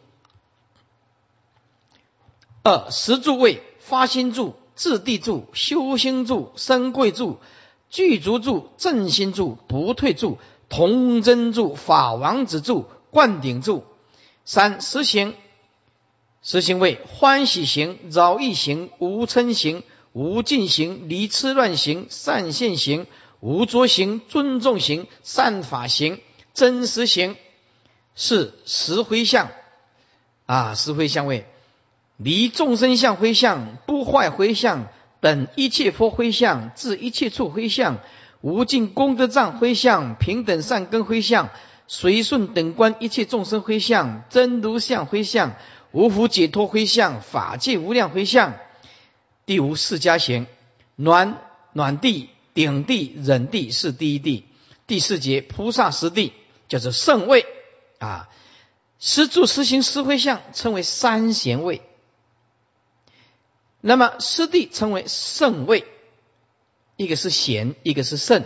[2.62, 7.40] 二十住位，发心住、自地住、修心住、生贵住。
[7.90, 13.84] 具足住、正心住、不退住、童真住、法王子住、灌顶住。
[14.44, 15.34] 三实行，
[16.42, 23.06] 实行为欢喜行、饶益行、无嗔行、无尽行、离痴乱行、善现行、
[23.40, 26.20] 无着行、尊重行、善法行、
[26.54, 27.36] 真实行。
[28.14, 29.50] 是实回向
[30.46, 31.46] 啊，实回向位
[32.16, 34.88] 离众生相回向，不坏回向。
[35.20, 37.98] 等一切佛灰相，至一切处灰相，
[38.40, 41.50] 无尽功德藏灰相，平等善根灰相，
[41.86, 45.56] 随顺等观一切众生灰相，真如相灰相，
[45.92, 48.54] 无福解脱灰相，法界无量灰相。
[49.44, 50.46] 第五四加行，
[50.96, 51.38] 暖
[51.72, 54.46] 暖地、顶地、忍地是第一地。
[54.86, 56.32] 第四节菩萨实地
[56.68, 57.44] 叫做圣位
[57.98, 58.28] 啊，
[58.98, 61.82] 实住实行实灰相称为三贤位。
[63.80, 65.84] 那么师弟称为圣位，
[66.96, 68.44] 一个是贤，一个是圣。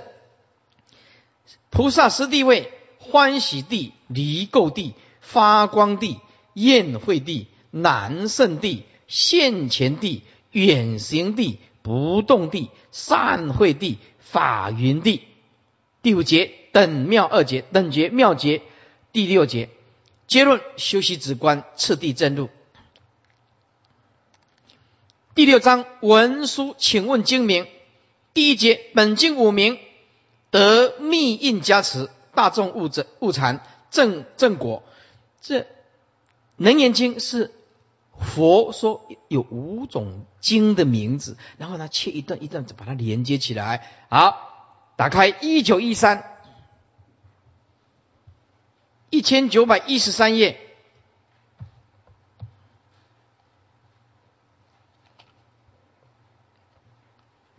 [1.70, 6.20] 菩萨师弟位，欢喜地、离垢地、发光地、
[6.52, 15.22] 宴会地、难胜地、现前地、远行地、不动地、善会地、法云地。
[16.00, 18.62] 第五节等妙二节等节妙节。
[19.12, 19.68] 第六节
[20.26, 22.50] 结论修习止观，次第正入。
[25.34, 27.66] 第六章文书，请问经名。
[28.34, 29.80] 第一节本经五名
[30.52, 34.84] 得密印加持，大众物者物禅正正果。
[35.40, 35.66] 这
[36.54, 37.52] 能言经是
[38.16, 43.90] 佛说有五种经的名字，然后呢切一段一段把它连接起来。
[44.10, 44.38] 好，
[44.94, 46.38] 打开一九一三
[49.10, 50.60] 一千九百一十三页。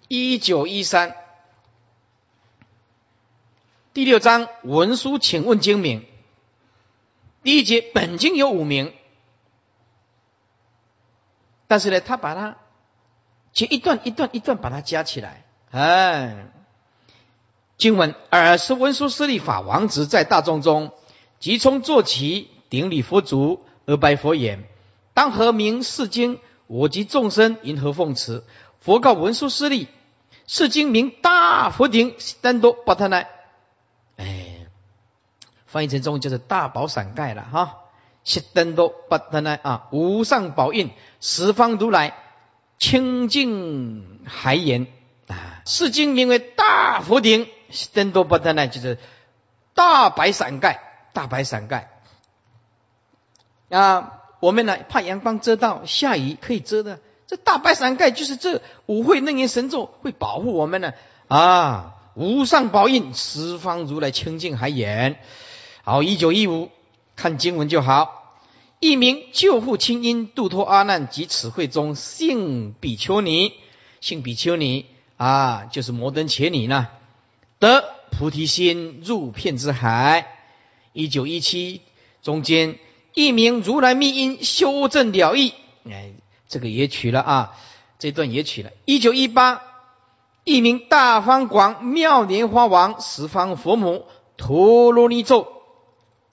[0.07, 1.15] 一九一三
[3.93, 6.05] 第六章文书，请问经名。
[7.41, 8.93] 第一节本经有五名，
[11.65, 12.57] 但是呢，他把它
[13.51, 15.43] 就一段一段一段把它加起来。
[15.71, 16.51] 哎，
[17.77, 20.91] 经文尔时文殊师利法王子在大众中，
[21.39, 24.65] 即从坐起，顶礼佛足而白佛言
[25.15, 26.39] ：“当何名是经？
[26.67, 28.43] 我及众生因何奉持？”
[28.85, 29.89] 佛告文殊师利。
[30.47, 33.27] 是经名大佛顶丹多巴特奈，
[34.15, 34.67] 哎，
[35.65, 37.79] 翻译成中文就是大宝伞盖了哈。
[38.23, 42.13] 悉丹多巴特奈啊，无上宝印，十方如来
[42.77, 44.85] 清净海眼
[45.27, 45.63] 啊。
[45.65, 48.99] 是经名为大佛顶悉丹多巴特奈，就是
[49.73, 50.79] 大白伞盖，
[51.11, 51.89] 大白伞盖
[53.69, 54.21] 啊。
[54.41, 56.99] 我们呢怕阳光遮到，下雨可以遮的。
[57.27, 60.93] 这大白伞盖就是这五会楞严神咒会保护我们呢
[61.27, 61.95] 啊！
[62.13, 65.19] 无上宝印，十方如来清净海眼。
[65.83, 66.69] 好，一九一五，
[67.15, 68.39] 看经文就好。
[68.79, 73.53] 一名救护清音，度脱阿难及此会中性比丘尼，
[73.99, 74.85] 性比丘尼
[75.17, 76.87] 啊，就是摩登伽尼呢，
[77.59, 80.27] 得菩提心入片之海。
[80.93, 81.81] 一九一七
[82.21, 82.77] 中间，
[83.13, 85.53] 一名如来密因修正了义，
[85.89, 86.11] 哎，
[86.47, 87.57] 这个也取了啊，
[87.99, 88.71] 这段也取了。
[88.85, 89.61] 一九一八，
[90.43, 94.05] 一名大方广妙莲花王十方佛母
[94.37, 95.61] 陀罗尼咒。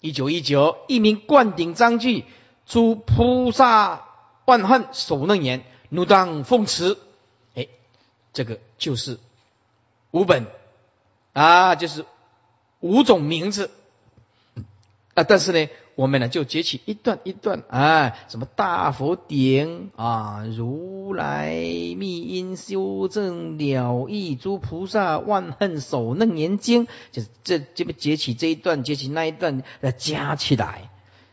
[0.00, 2.24] 一九一九，一名灌顶章句，
[2.66, 4.04] 诸菩萨
[4.44, 6.98] 万恨手楞严，怒当奉持。
[7.54, 7.68] 哎，
[8.32, 9.18] 这个就是
[10.10, 10.46] 五本
[11.32, 12.04] 啊，就是
[12.80, 13.70] 五种名字
[15.14, 15.24] 啊。
[15.24, 15.68] 但是呢。
[15.94, 30.90] 我们呢就截取一段一段啊，什么大佛顶啊，如来密因修正了义诸菩萨万恨手楞严经，就是这这边截取这一段，截取那一段，呃，加起来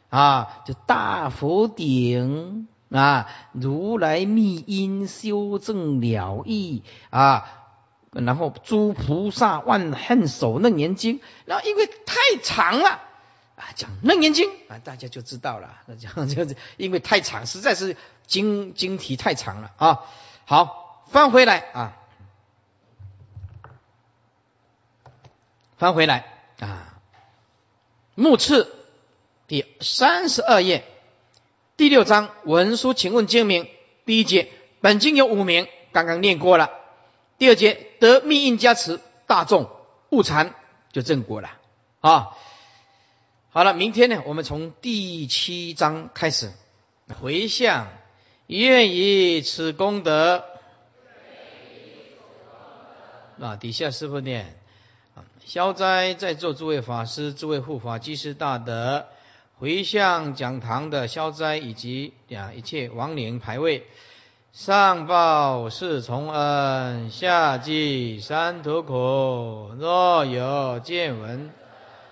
[0.10, 7.46] 啊，就大佛顶啊，如来密因修正了义啊，
[8.12, 13.04] 然后诸菩萨万恨手楞严经，然后因为太长了。
[13.60, 15.82] 啊，讲楞严经啊，大家就知道了。
[15.86, 20.06] 那讲就是因为太长，实在是经经题太长了啊。
[20.46, 21.98] 好，翻回来啊，
[25.78, 26.24] 翻回来
[26.62, 26.96] 啊。
[28.16, 28.74] 目次
[29.48, 30.86] 第三十二页
[31.76, 33.70] 第六章文书，请问经名
[34.06, 36.70] 第一节，本经有五名，刚刚念过了。
[37.38, 39.70] 第二节得密印加持，大众
[40.12, 40.56] 误禅
[40.94, 41.52] 就正果了
[42.00, 42.38] 啊。
[43.52, 46.52] 好了，明天呢，我们从第七章开始
[47.20, 47.88] 回向，
[48.46, 50.46] 愿以此功德。
[53.42, 54.56] 啊，底下师傅念
[55.16, 59.08] 啊，消灾在座诸位法师、诸位护法、居士大德，
[59.58, 63.88] 回向讲堂的消灾以及啊一切亡灵牌位，
[64.54, 69.72] 上报四重恩，下济三途苦。
[69.80, 71.50] 若有见闻。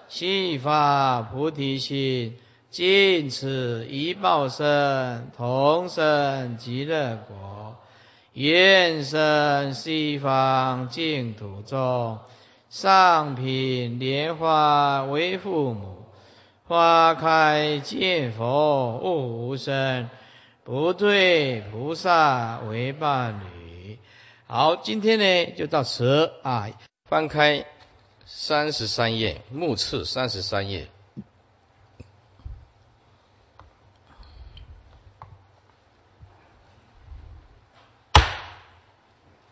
[0.07, 2.37] 悉发菩提心，
[2.69, 7.75] 尽此一报身，同生极乐国。
[8.33, 12.19] 愿生西方净土中，
[12.69, 16.05] 上品莲花为父母，
[16.65, 20.09] 花开见佛悟无生，
[20.63, 23.97] 不对菩萨为伴侣。
[24.45, 26.69] 好，今天呢就到此啊，
[27.05, 27.65] 翻开。
[28.29, 30.89] 三十三页，目次三十三页，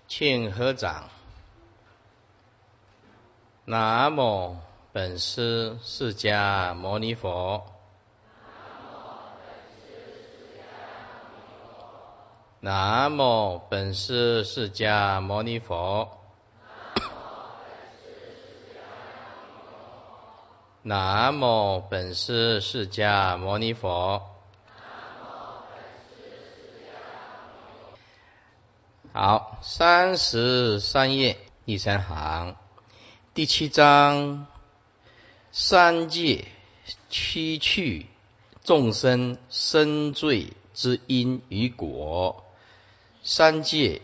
[0.10, 1.10] 请合掌。
[3.64, 4.58] 南无
[4.92, 7.66] 本师释迦牟尼佛。
[12.60, 16.25] 南无本师释迦牟尼佛。
[20.88, 24.22] 南无本师释迦牟尼佛。
[29.12, 32.56] 好，三十三页第三行，
[33.34, 34.46] 第七章，
[35.52, 36.46] 三界
[37.10, 38.06] 七趣
[38.64, 42.46] 众生生罪之因与果。
[43.24, 44.04] 三界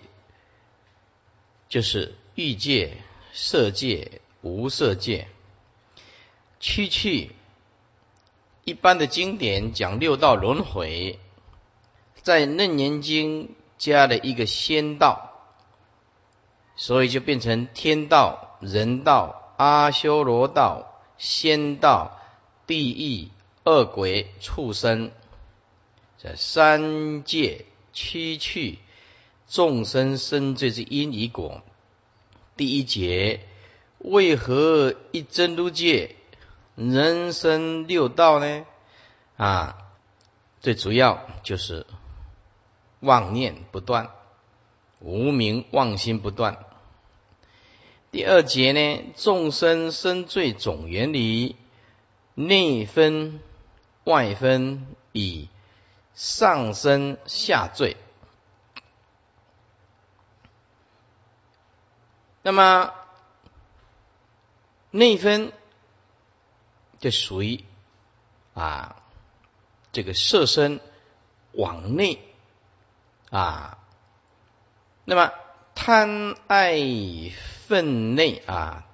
[1.69, 2.97] 就是欲界、
[3.33, 5.27] 色界、无色界。
[6.61, 7.31] 七趣，
[8.65, 11.17] 一般的经典讲六道轮回，
[12.21, 15.31] 在楞严经加了一个仙道，
[16.75, 22.19] 所以就变成天道、人道、阿修罗道、仙道、
[22.67, 23.29] 地狱、
[23.63, 25.09] 恶鬼、畜生，
[26.19, 28.77] 这三界七趣
[29.49, 31.63] 众生生罪之因与果。
[32.55, 33.39] 第一节，
[33.97, 36.17] 为何一真如界？
[36.75, 38.65] 人生六道呢，
[39.37, 39.77] 啊，
[40.61, 41.85] 最主要就是
[43.01, 44.09] 妄念不断，
[44.99, 46.65] 无名妄心不断。
[48.09, 51.55] 第二节呢，众生生罪总原理，
[52.35, 53.41] 内分
[54.05, 55.49] 外分，以
[56.13, 57.97] 上生下罪。
[62.41, 62.93] 那么
[64.89, 65.53] 内分。
[67.01, 67.65] 就属于
[68.53, 68.95] 啊，
[69.91, 70.79] 这个色身
[71.51, 72.19] 往内
[73.29, 73.79] 啊，
[75.03, 75.33] 那么
[75.75, 76.77] 贪爱
[77.65, 78.85] 分内啊，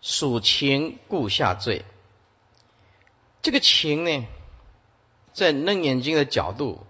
[0.00, 1.84] 属情故下罪。
[3.42, 4.24] 这个情呢，
[5.32, 6.86] 在楞眼睛的角度，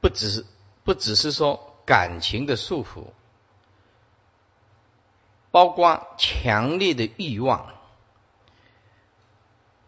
[0.00, 0.46] 不只是
[0.82, 3.08] 不只是说感情的束缚，
[5.50, 7.74] 包括强烈的欲望，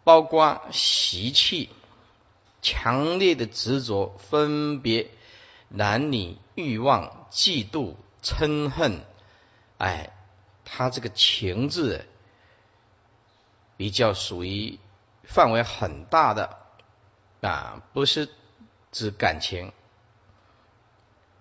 [0.05, 1.69] 包括习气，
[2.61, 5.09] 强烈的执着，分别
[5.67, 9.01] 男女欲望、嫉妒、嗔恨，
[9.77, 10.15] 哎，
[10.63, 12.05] 他这个情字。
[13.77, 14.79] 比较属于
[15.25, 16.57] 范围很大的
[17.41, 18.29] 啊，不是
[18.93, 19.73] 指感情。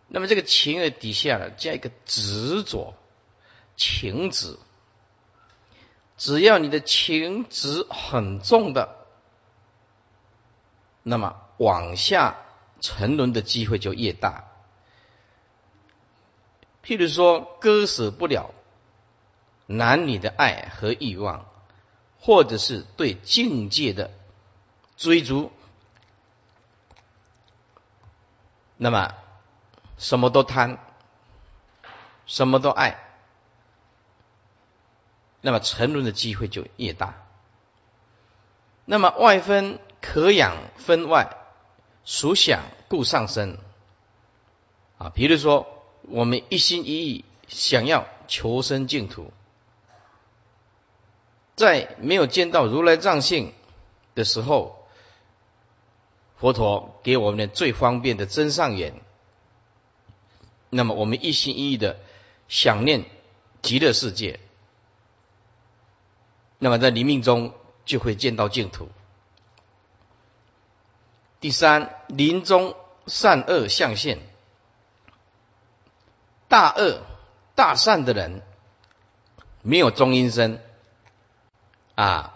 [0.09, 2.95] 那么这个情的底下呢，加一个执着
[3.77, 4.59] 情执，
[6.17, 8.97] 只要你的情执很重的，
[11.03, 12.37] 那么往下
[12.81, 14.45] 沉沦的机会就越大。
[16.85, 18.51] 譬如说，割舍不了
[19.67, 21.47] 男女的爱和欲望。
[22.27, 24.11] 或者是对境界的
[24.97, 25.53] 追逐，
[28.79, 29.13] 那么
[29.99, 30.79] 什么都贪，
[32.25, 33.04] 什么都爱，
[35.47, 37.23] 那么沉沦的机会就越大。
[38.87, 41.37] 那么外分可养，分外
[42.07, 43.59] 属想故上升
[44.97, 45.11] 啊。
[45.11, 45.67] 比如说，
[46.09, 49.35] 我们一心一意想要求生净土。
[51.57, 53.53] 在没有见到如来藏性
[54.15, 54.89] 的时候，
[56.39, 58.95] 佛陀给我们的最方便的真上缘。
[60.71, 62.01] 那么我们一心一意的
[62.49, 63.05] 想念
[63.61, 64.41] 极乐世界，
[66.59, 68.89] 那么在临命中就会见到净土。
[71.41, 72.75] 第三，临终
[73.07, 74.19] 善恶相现，
[76.49, 77.03] 大恶
[77.55, 78.43] 大善的人
[79.63, 80.63] 没有中阴身。
[81.97, 82.35] 啊，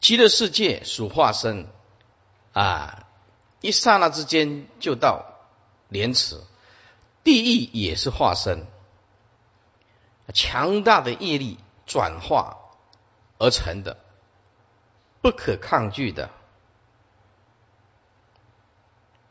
[0.00, 1.66] 极乐世界属化身
[2.52, 3.06] 啊，
[3.60, 5.24] 一刹那之间就到
[5.88, 6.40] 莲池，
[7.24, 8.68] 地狱也是化身，
[10.32, 12.58] 强大的业力转化
[13.38, 13.98] 而成的，
[15.20, 16.30] 不可抗拒的。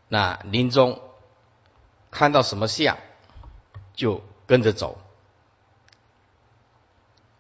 [0.07, 1.01] 那临终
[2.11, 2.97] 看到什么相，
[3.95, 4.99] 就跟着走。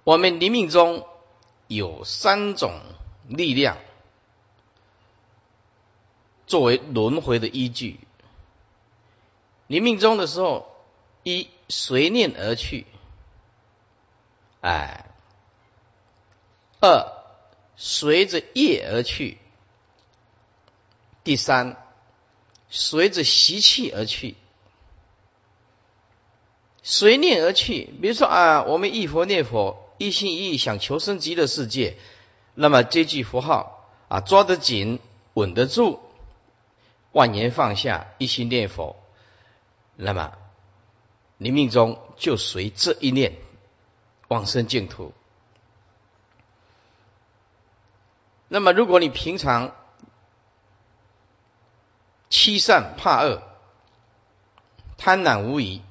[0.03, 1.07] 我们临命中
[1.67, 2.81] 有三种
[3.27, 3.77] 力量
[6.47, 7.99] 作为轮回的依据。
[9.67, 10.75] 临命中的时候，
[11.23, 12.85] 一随念而去，
[14.63, 15.05] 哎；
[16.81, 17.11] 二
[17.75, 19.37] 随着业而去；
[21.23, 21.77] 第三
[22.69, 24.35] 随着习气而去。
[26.81, 29.79] 随念而去，比如说啊，我们一佛念佛。
[29.99, 31.97] 一心一意想求生极乐世界，
[32.55, 34.99] 那么这句佛号啊，抓得紧，
[35.33, 35.99] 稳得住，
[37.11, 38.97] 万年放下，一心念佛，
[39.95, 40.35] 那么
[41.37, 43.37] 你命中就随这一念
[44.33, 45.13] 往生净土。
[48.49, 49.75] 那么如果你平常
[52.29, 53.41] 欺善怕恶、
[54.97, 55.81] 贪婪无疑，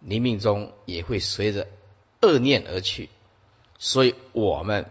[0.00, 1.68] 你命中也会随着。
[2.22, 3.08] 恶念而去，
[3.78, 4.90] 所以我们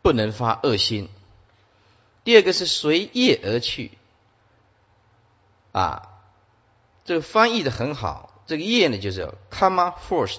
[0.00, 1.10] 不能发恶心。
[2.24, 3.90] 第二个是随业而去，
[5.72, 6.08] 啊，
[7.04, 8.42] 这个翻译的很好。
[8.46, 10.38] 这个业呢，就是 karma force，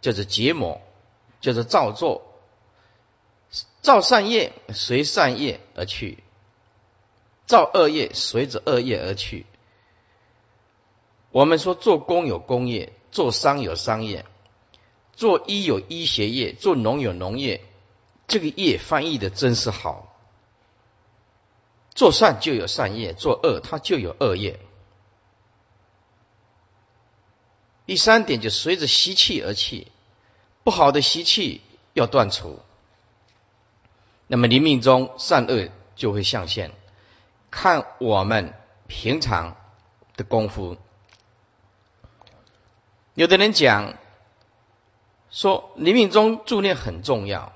[0.00, 0.80] 叫做结魔，
[1.40, 2.26] 叫做造作。
[3.82, 6.22] 造善业随善业而去，
[7.46, 9.46] 造恶业随着恶业而去。
[11.30, 14.26] 我们说做工有工业，做商有商业。
[15.14, 17.62] 做医有医学业，做农有农业，
[18.26, 20.16] 这个业翻译的真是好。
[21.94, 24.60] 做善就有善业，做恶它就有恶业。
[27.90, 29.88] 第三点就随着习气而去，
[30.62, 31.60] 不好的习气
[31.92, 32.60] 要断除，
[34.28, 36.70] 那么临命中善恶就会象现，
[37.50, 38.54] 看我们
[38.86, 39.56] 平常
[40.16, 40.76] 的功夫。
[43.14, 43.94] 有的人讲。
[45.32, 47.52] 说临命中助念很重要，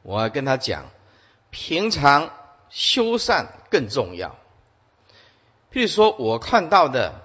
[0.00, 0.86] 我要跟他讲，
[1.50, 2.30] 平常
[2.70, 4.38] 修善更重要。
[5.70, 7.23] 譬如说我看到的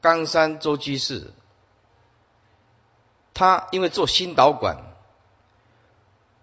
[0.00, 1.32] 冈山周居士，
[3.34, 4.78] 他因为做心导管，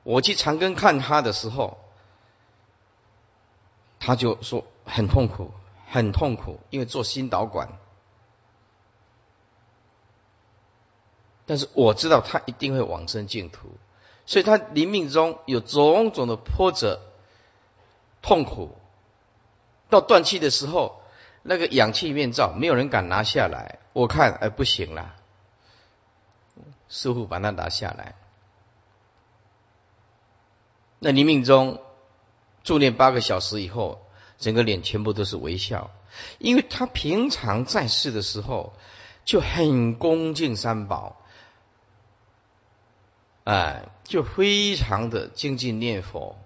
[0.03, 1.77] 我去长庚看他的时候，
[3.99, 5.51] 他就说很痛苦，
[5.89, 7.69] 很痛苦，因为做心导管。
[11.45, 13.69] 但是我知道他一定会往生净土，
[14.25, 17.01] 所以他临命中有种种的波折、
[18.21, 18.77] 痛苦。
[19.89, 21.02] 到断气的时候，
[21.43, 25.13] 那个氧气面罩没有人敢拿下来，我看哎不行了，
[26.87, 28.15] 师傅把它拿下来。
[30.99, 31.81] 那你命中
[32.63, 34.05] 助念八个小时以后，
[34.39, 35.91] 整个脸全部都是微笑，
[36.37, 38.73] 因为他平常在世的时候
[39.25, 41.17] 就很恭敬三宝。
[43.43, 46.37] 哎，就非常的精进念佛，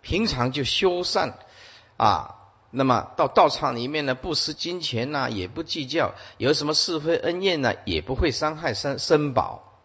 [0.00, 1.38] 平常就修善
[1.96, 2.41] 啊。
[2.74, 9.78] 那么到道场里面呢，不施金钱呐，也不计较有什么是非恩怨呢，也不会伤害生生宝。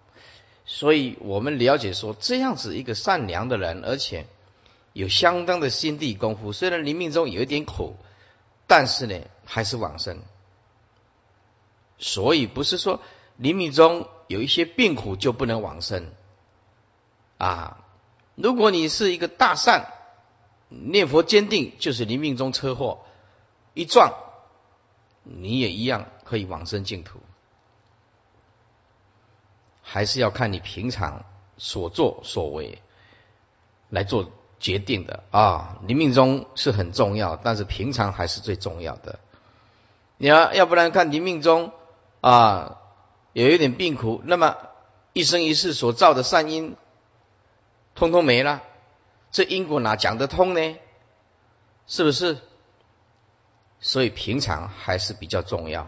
[0.66, 4.26] 所以我们了解说，这样子一个善良的人，而且
[4.94, 7.98] 有相当的心地功夫，虽然临命中有一点苦，
[8.68, 10.20] 但是呢，还是往生。
[11.98, 13.02] 所以不是说
[13.36, 16.10] 临命中有一些病苦就不能往生。
[17.38, 17.84] 啊，
[18.36, 19.92] 如果你是一个大善，
[20.70, 23.06] 念佛坚定，就是临命中车祸
[23.74, 24.14] 一撞，
[25.24, 27.20] 你也一样可以往生净土。
[29.82, 31.24] 还是要看你平常
[31.58, 32.82] 所作所为
[33.90, 35.80] 来做决定的啊。
[35.88, 39.20] 临命中是很重要，但是平常还是最重要的。
[40.18, 41.72] 你要要不然看临命中
[42.20, 42.82] 啊，
[43.32, 44.58] 有一点病苦，那么
[45.14, 46.76] 一生一世所造的善因。
[47.96, 48.62] 通通没了，
[49.38, 50.78] 这因果哪讲得通呢？
[51.86, 52.40] 是不是？
[53.80, 55.88] 所以平常还是比较重要。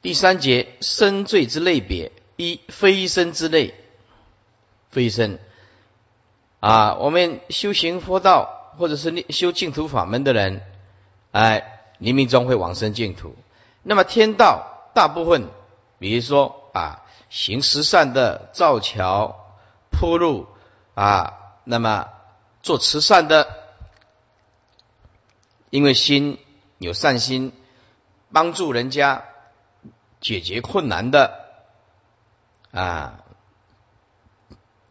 [0.00, 3.74] 第三节生罪之类别，一非生之类，
[4.90, 5.40] 非生
[6.60, 10.62] 啊，我们修行佛道或者是修净土法门的人，
[11.32, 13.34] 哎，临命中会往生净土。
[13.82, 15.48] 那么天道大部分，
[15.98, 17.00] 比如说啊。
[17.30, 19.43] 行十善的造桥
[19.94, 20.46] 铺路
[20.94, 21.34] 啊，
[21.64, 22.08] 那么
[22.62, 23.48] 做慈善的，
[25.70, 26.38] 因为心
[26.78, 27.52] 有善心，
[28.32, 29.24] 帮助人家
[30.20, 31.40] 解决困难的
[32.72, 33.20] 啊，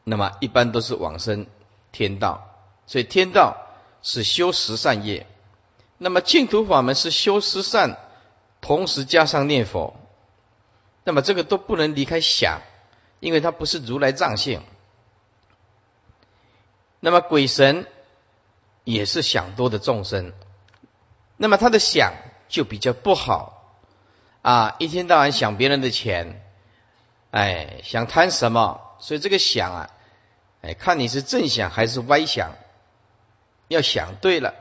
[0.03, 1.47] 那么一般都是往生
[1.91, 2.49] 天道。
[2.85, 3.57] 所以天道
[4.01, 5.25] 是修十善业，
[5.97, 7.97] 那么净土法门是修十善，
[8.59, 9.95] 同时加上念佛。
[11.05, 12.61] 那么这个都不能离开想，
[13.19, 14.61] 因为它不是如来藏性。
[17.05, 17.85] 那么鬼神
[18.85, 20.31] 也是想多的众生，
[21.35, 22.13] 那么他的想
[22.47, 23.75] 就比较不好
[24.41, 26.41] 啊，一天到晚想别人的钱，
[27.31, 28.79] 哎，想贪什么？
[28.99, 29.89] 所以这个想啊，
[30.61, 32.55] 哎，看你是正想还是歪想，
[33.67, 34.53] 要想对了，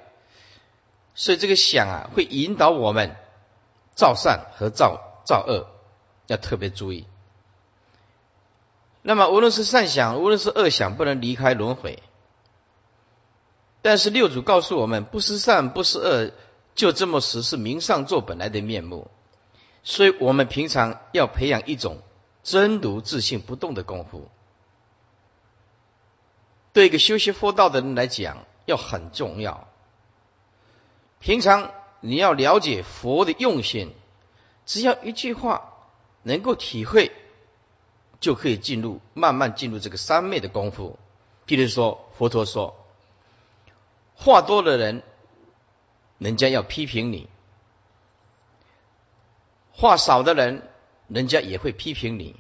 [1.15, 3.15] 所以这个想啊，会引导我们
[3.95, 5.69] 造善和造造恶。
[6.27, 7.07] 要特别注意。
[9.03, 12.03] 那么，无论是善想，无论是恶想，不能离开轮回。
[13.83, 16.33] 但是六祖告诉我们，不是善，不是恶，
[16.75, 19.11] 就这么实是名上座本来的面目。
[19.83, 21.99] 所以我们平常要培养一种
[22.43, 24.29] 真如自信不动的功夫。
[26.73, 29.69] 对一个修习佛道的人来讲，要很重要。
[31.19, 31.71] 平常
[32.01, 33.93] 你要了解佛的用心，
[34.65, 35.69] 只要一句话。
[36.25, 37.11] 能够体会，
[38.21, 40.97] 就可以进入慢慢进入这个三昧的功夫。
[41.49, 42.82] 譬如说，佛陀说，
[44.25, 45.03] 话多的人，
[46.19, 47.29] 人家要批评你；
[49.73, 50.71] 话少的人，
[51.09, 52.37] 人家也会批评你；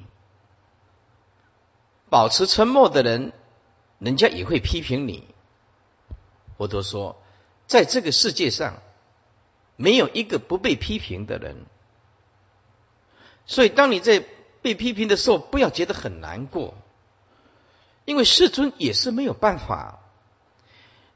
[2.08, 3.32] 保持沉默的人，
[3.98, 5.26] 人家也会批评你。
[6.56, 7.20] 佛陀说，
[7.66, 8.80] 在这个世界上，
[9.74, 11.66] 没有一个不被批评的人。
[13.44, 14.24] 所以，当你在
[14.60, 16.74] 被批评的时候，不要觉得很难过，
[18.04, 19.98] 因为世尊也是没有办法。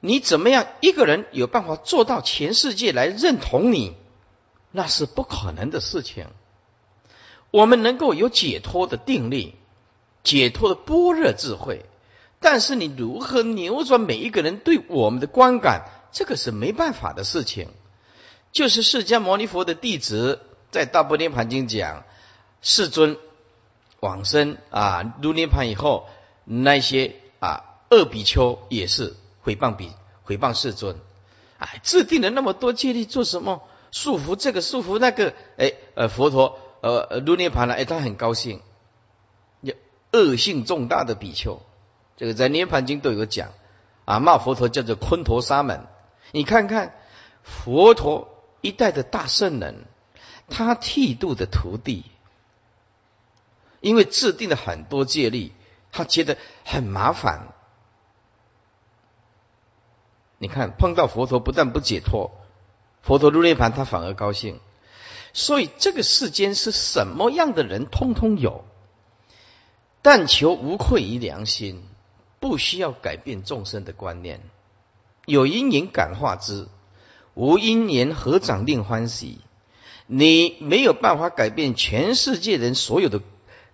[0.07, 3.95] 你怎么样一个人有办法做到全世界来认同你，
[4.71, 6.29] 那是不可能的事情。
[7.51, 9.57] 我们能够有解脱的定力，
[10.23, 11.85] 解脱的般若智慧，
[12.39, 17.69] 但是你如何扭转每一个人对我们的观感，这个是没办法的事情。
[18.53, 20.41] 就是释迦牟尼佛的弟子
[20.71, 22.05] 在《大般涅盘经》讲。
[22.63, 23.19] 世尊
[24.01, 26.09] 往生啊，入涅盘以后，
[26.45, 29.15] 那些啊恶比丘也是
[29.47, 29.93] 诽谤比
[30.27, 30.99] 诽谤世尊，
[31.59, 33.63] 哎，制定了那么多戒律做什么？
[33.93, 38.61] 束缚这个束缚那个，哎呃佛陀呃入涅盘了，哎他很高兴，
[40.11, 41.63] 恶性重大的比丘，
[42.17, 43.53] 这个在涅盘经都有讲
[44.05, 45.87] 啊，骂佛陀叫做昆陀沙门，
[46.33, 46.97] 你看看
[47.45, 49.85] 佛陀一代的大圣人，
[50.51, 52.05] 他剃度的徒弟，
[53.81, 55.53] 因为制定了很多戒律，
[55.93, 57.53] 他觉得很麻烦。
[60.39, 62.31] 你看，碰到佛陀不但不解脱，
[63.03, 64.61] 佛陀入涅盘他反而高兴。
[65.33, 68.65] 所以这个世间是什么样的人，通通有。
[70.03, 71.83] 但求无愧于良心，
[72.39, 74.41] 不需要改变众生的观念。
[75.25, 76.69] 有因缘感化之，
[77.35, 79.41] 无因缘何长令欢喜？
[80.07, 83.21] 你没有办法改变全世界人所有的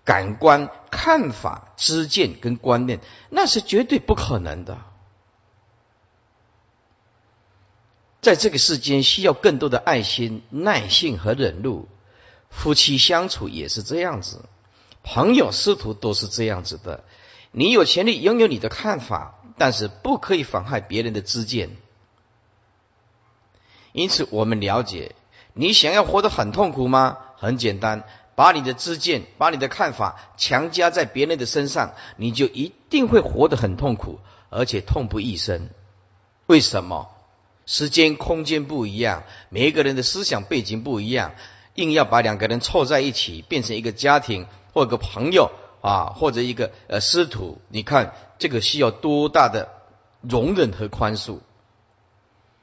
[0.03, 2.99] 感官、看法、知见跟观念，
[3.29, 4.79] 那是绝对不可能的。
[8.23, 11.89] 在这个世间，需要更多的爱心、耐性和忍辱。
[12.49, 14.45] 夫妻相处也是这样子。
[15.03, 17.03] 朋友师徒都是这样子的，
[17.51, 21.75] 你有权利拥有你的看法，但是不可以妨害别人的知见。
[23.91, 25.15] 因此，我们了解，
[25.53, 27.17] 你想要活得很痛苦吗？
[27.35, 28.05] 很简单，
[28.35, 35.69] 把你的知见、把你的看法强加在别人的身上，你就一定会活得很痛苦，而且痛不欲生。
[36.45, 37.09] 为什么？
[37.65, 41.35] 时间、空间不一样，每一个人的思想背景不一样，
[41.75, 44.47] 硬要把两个人凑在一起，变成一个家庭。
[44.75, 45.51] 或个朋友
[45.81, 49.69] 啊，或者一个呃师徒，你看这个需要多大的
[50.19, 51.41] 容忍和宽恕？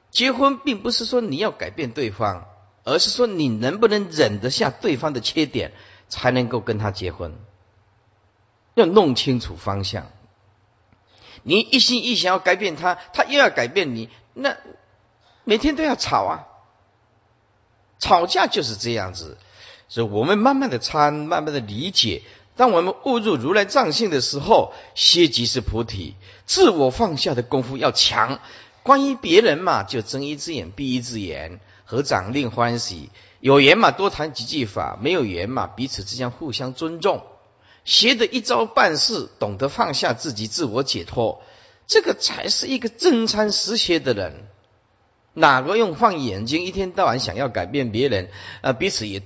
[0.09, 2.49] 结婚并不是说你要改变对方，
[2.83, 5.71] 而是说你能不能忍得下对方的缺点，
[6.09, 7.33] 才能够跟他结婚。
[8.73, 10.11] 要弄清楚方向。
[11.43, 14.57] 你一心一想要改变他，他又要改变你，那
[15.43, 16.47] 每天都要吵啊！
[17.99, 19.37] 吵架就是这样子。
[19.87, 22.23] 所以我们慢慢的参，慢慢的理解。
[22.55, 26.15] 当我们悟入如来藏性的时候，歇即是菩提。
[26.45, 28.39] 自我放下的功夫要强。
[28.83, 33.09] 关于别人嘛，就睁一只眼闭一只眼，合掌令欢喜。
[33.39, 37.23] 有缘嘛，多谈几句法；没有缘嘛，彼此之间互相尊重。
[37.83, 41.41] 学得一招半式，懂得放下自己，自我解脱，
[41.87, 44.47] 这个才是一个真参实学的人。
[45.33, 48.29] 哪个用放眼睛，一天到晚想要改变别人，
[48.61, 49.21] 啊，彼此也。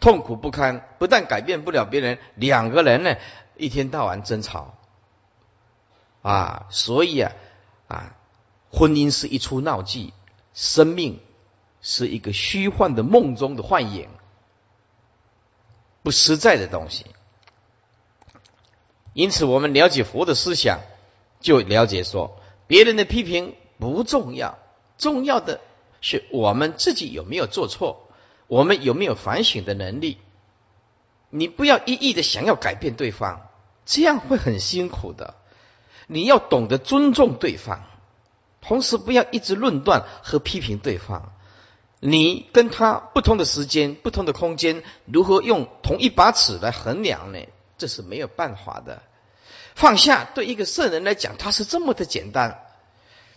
[0.00, 3.16] 痛苦不堪，不但改变不了别人，两个人呢
[3.56, 4.76] 一天到晚争吵
[6.22, 7.32] 啊，所以啊
[7.88, 8.14] 啊，
[8.70, 10.12] 婚姻是一出闹剧，
[10.54, 11.18] 生命
[11.82, 14.08] 是一个虚幻的梦中的幻影，
[16.04, 17.04] 不实在的东西。
[19.14, 20.78] 因此，我们了解佛的思想，
[21.40, 24.58] 就了解说，别人的批评不重要，
[24.98, 25.60] 重要的
[26.02, 28.04] 是我们自己有没有做错。
[28.48, 30.16] 我们有没有反省的能力？
[31.28, 33.50] 你不要一意的想要改变对方，
[33.84, 35.34] 这样会很辛苦的。
[36.06, 37.82] 你要懂得尊重对方，
[38.62, 41.34] 同时不要一直论断和批评对方。
[42.00, 47.40] 你跟他不同的时间、不同的空间，如何用同一把尺来衡量呢？
[47.76, 49.02] 这是没有办法的。
[49.74, 52.52] 放下对一个圣人来讲，他是这么的简单；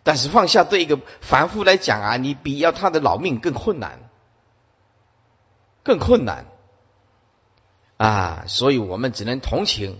[0.03, 3.99] 但是放下对一个凡夫来讲啊，你比要他的老命更困难。
[5.83, 6.45] 更困难
[7.97, 8.43] 啊！
[8.45, 9.99] 所以我们只能同情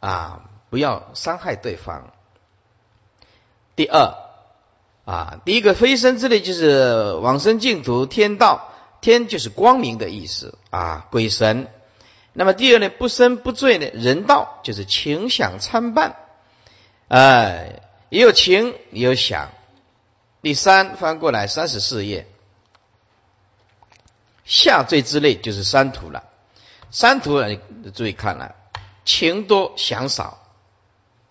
[0.00, 2.12] 啊，不要伤害对方。
[3.76, 4.14] 第二
[5.04, 11.68] 啊，第一个飞升之类就是往生净土、天道，天就是光明的意思啊，鬼神。
[12.32, 16.16] 那么第二呢，不生不罪呢，人道就是情想参半，
[17.06, 19.50] 哎，也有情也有想。
[20.42, 22.26] 第三翻过来三十四页。
[24.44, 26.24] 下坠之类就是三途了，
[26.90, 27.40] 三途
[27.94, 28.54] 注意看了，
[29.04, 30.38] 情多想少，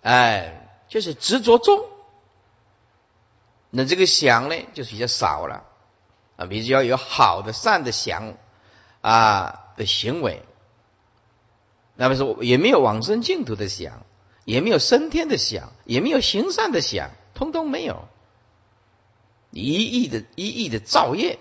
[0.01, 1.86] 哎，就是执着重，
[3.69, 5.63] 那这个想呢，就是比较少了。
[6.36, 8.34] 啊，比较有好的善的想
[8.99, 10.43] 啊的行为，
[11.95, 14.05] 那么说也没有往生净土的想，
[14.45, 18.07] 也没有升天的想，也没有行善的想，通通没有，
[19.51, 21.39] 一亿的一亿的造业。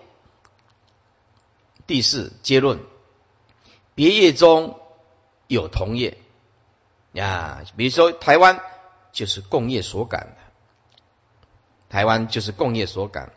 [1.87, 2.81] 第四结论，
[3.95, 4.81] 别业中
[5.47, 6.17] 有同业
[7.13, 8.63] 呀，比如说台湾
[9.13, 10.35] 就是共业所感
[11.91, 13.33] 台湾就是共业所感。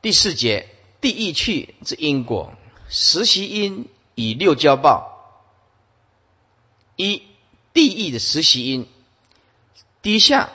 [0.00, 0.68] 第四节
[1.00, 2.54] 地义去之因果，
[2.88, 5.10] 实习因以六交报。
[6.94, 7.22] 一
[7.72, 8.86] 地狱的实习因，
[10.02, 10.50] 底下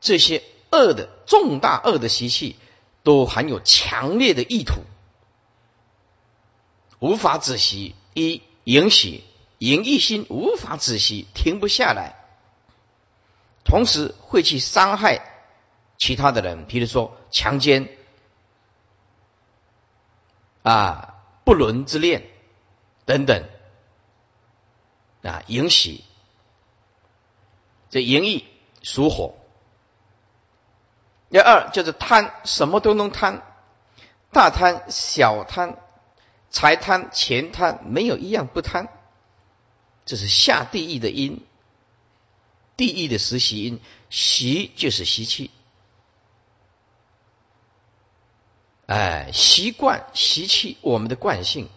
[0.00, 2.56] 这些恶的重大恶的习气，
[3.02, 4.82] 都含有强烈的意图。
[6.98, 9.24] 无法止息，一引起
[9.58, 12.16] 淫一心无法止息，停不下来，
[13.64, 15.44] 同时会去伤害
[15.98, 17.88] 其他的人，比如说强奸
[20.62, 21.14] 啊、
[21.44, 22.28] 不伦之恋
[23.06, 23.48] 等等
[25.22, 26.04] 啊，淫喜。
[27.90, 28.44] 这淫欲
[28.82, 29.34] 属火。
[31.28, 33.42] 第二就是贪，什么都能贪，
[34.32, 35.78] 大贪、小贪、
[36.50, 38.88] 财贪、钱贪，没有一样不贪。
[40.06, 41.44] 这是下地狱的因，
[42.76, 45.52] 地狱的实习因，习就是习气，
[48.86, 51.68] 哎，习惯、习气，我们的惯性。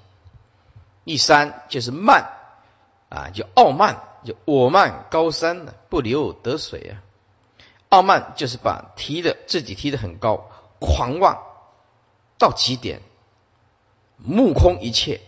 [1.05, 2.31] 第三就是慢，
[3.09, 7.03] 啊，就傲慢，就我慢高山呢，不流得水啊。
[7.89, 10.49] 傲慢就是把提的自己提的很高，
[10.79, 11.43] 狂妄
[12.37, 13.01] 到极点，
[14.17, 15.21] 目空一切。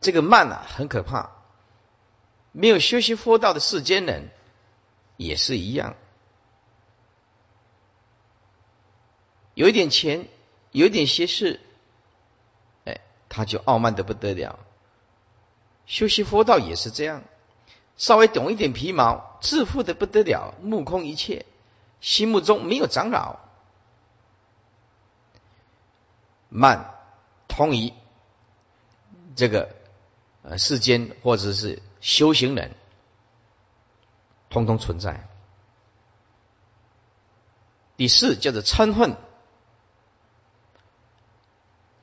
[0.00, 1.30] 这个慢啊，很可怕。
[2.52, 4.30] 没有修习佛道的世间人
[5.16, 5.94] 也是一样，
[9.54, 10.26] 有一点钱，
[10.72, 11.60] 有一点学识，
[12.84, 14.58] 哎，他就傲慢的不得了。
[15.86, 17.22] 修习佛道也是这样，
[17.98, 21.44] 稍微懂一点皮毛，自负的不得了，目空一切。
[22.00, 23.40] 心目中没有长老，
[26.48, 26.94] 慢
[27.48, 27.92] 通于
[29.34, 29.74] 这个
[30.42, 32.76] 呃世间或者是修行人，
[34.48, 35.28] 通通存在。
[37.96, 39.16] 第四叫做嗔恨，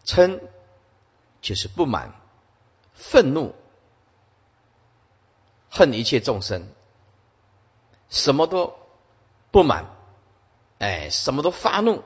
[0.04, 0.42] 嗔
[1.40, 2.14] 就是不满、
[2.94, 3.56] 愤怒、
[5.76, 6.68] 恨一切众生，
[8.10, 8.74] 什么都。
[9.52, 9.86] 不满，
[10.80, 12.04] 哎，什么都发怒，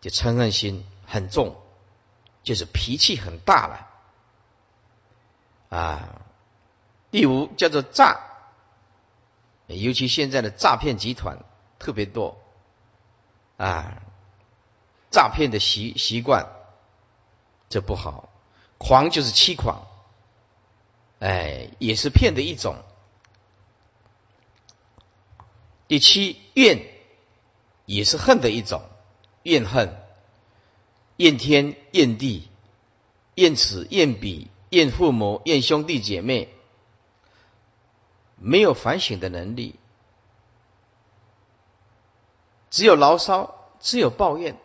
[0.00, 1.56] 就嗔恨心很重，
[2.44, 3.88] 就是脾气很大了
[5.76, 6.22] 啊。
[7.10, 8.20] 第五叫做诈，
[9.66, 11.40] 尤其现在的诈骗集团
[11.80, 12.38] 特别多
[13.56, 14.00] 啊，
[15.10, 16.46] 诈骗的习习惯
[17.68, 18.28] 这不好，
[18.78, 19.87] 狂就是欺狂，
[21.20, 22.76] 哎，也是骗的一种。
[25.88, 26.86] 第七怨
[27.86, 28.82] 也是恨的一种，
[29.42, 29.96] 怨恨，
[31.16, 32.48] 怨天怨地，
[33.34, 36.50] 怨此怨彼，怨父母，怨兄弟姐妹，
[38.36, 39.76] 没有反省的能力，
[42.70, 44.58] 只有牢骚，只有抱怨，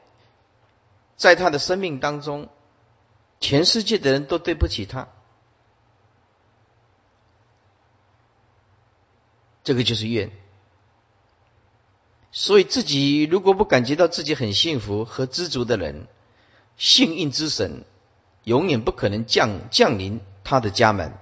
[1.15, 2.49] 在他的生命当中，
[3.39, 5.07] 全世界的人都对不起他，
[9.63, 10.31] 这个就是愿。
[12.31, 16.07] 所以，自己如果不感觉到自己很幸福和知足的人，
[16.77, 17.85] 幸运之神
[18.43, 21.13] 永远不可能降降临他的家门。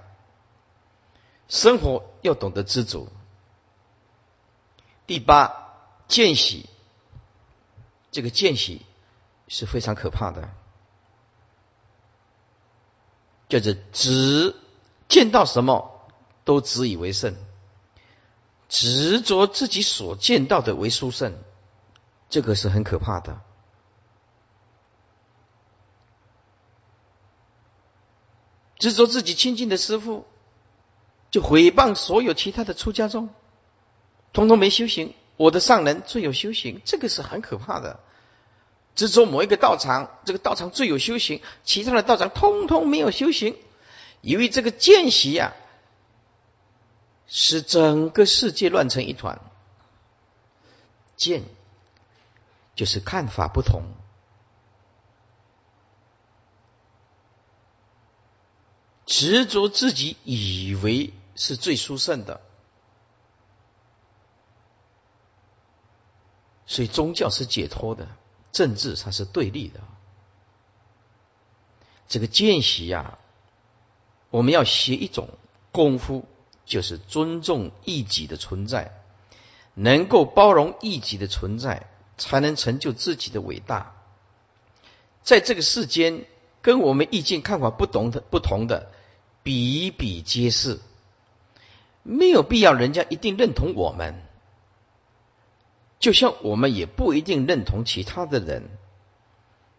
[1.48, 3.10] 生活要懂得知足。
[5.06, 5.74] 第八，
[6.08, 6.66] 见喜，
[8.10, 8.80] 这个见喜
[9.48, 10.48] 是非常可怕的，
[13.50, 14.56] 就是只
[15.08, 16.08] 见到什么
[16.44, 17.36] 都自以为胜。
[18.72, 21.38] 执着自己所见到的为殊胜，
[22.30, 23.38] 这个是很可怕的。
[28.78, 30.24] 执着自己亲近的师傅，
[31.30, 33.28] 就毁谤所有其他的出家众，
[34.32, 35.12] 通通没修行。
[35.36, 38.00] 我的上人最有修行，这个是很可怕的。
[38.94, 43.54] 执着某一个道场，这个道场最有修行，其他的道场通通没有修行，
[44.22, 45.52] 因为这个见习呀。
[47.34, 49.40] 使整个世界乱成一团。
[51.16, 51.44] 见
[52.74, 53.84] 就是看法不同，
[59.06, 62.42] 执着自己以为是最殊胜的，
[66.66, 68.08] 所以宗教是解脱的，
[68.52, 69.80] 政治它是对立的。
[72.08, 73.18] 这个见习呀，
[74.28, 75.30] 我们要学一种
[75.70, 76.26] 功夫。
[76.64, 78.92] 就是尊重异己的存在，
[79.74, 83.94] 能够包容异己的存在，才能成就自己的伟大。
[85.22, 86.24] 在这个世间，
[86.62, 88.90] 跟我们意见看法不同的不同的
[89.42, 90.78] 比比皆是，
[92.02, 94.22] 没有必要人家一定认同我们，
[95.98, 98.70] 就像我们也不一定认同其他的人。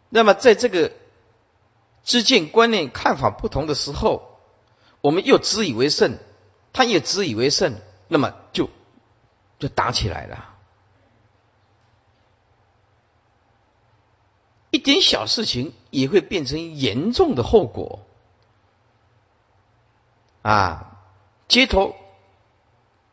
[0.10, 0.92] 那么，在这个
[2.04, 4.40] 知见观念看法不同的时候，
[5.02, 6.18] 我们又自以为胜。
[6.74, 8.70] 他也自以为胜，那么就
[9.60, 10.50] 就打起来了。
[14.72, 18.00] 一点小事情也会变成严重的后果
[20.42, 20.90] 啊！
[21.48, 21.96] 街头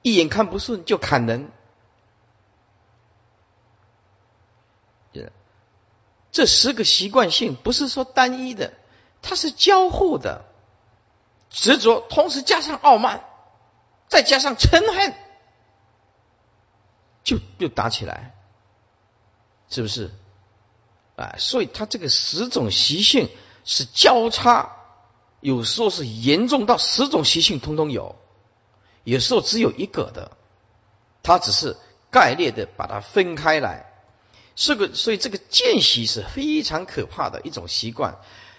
[0.00, 1.50] 一眼看不顺就砍人，
[6.32, 8.72] 这十个习惯性不是说单一的，
[9.20, 10.44] 它是交互的，
[11.50, 13.24] 执着同时加上傲慢，
[14.10, 15.14] 再加上嗔恨，
[17.24, 18.34] 就就打起来，
[19.70, 20.10] 是不是？
[21.16, 23.30] 啊，所以他这个十种习性
[23.64, 24.76] 是交叉，
[25.40, 28.16] 有时候是严重到十种习性通通有，
[29.04, 30.36] 有时候只有一个的，
[31.22, 31.76] 他只是
[32.10, 33.86] 概略的把它分开来。
[34.56, 38.18] 是个，所以这个见习是非常可怕的一种习惯，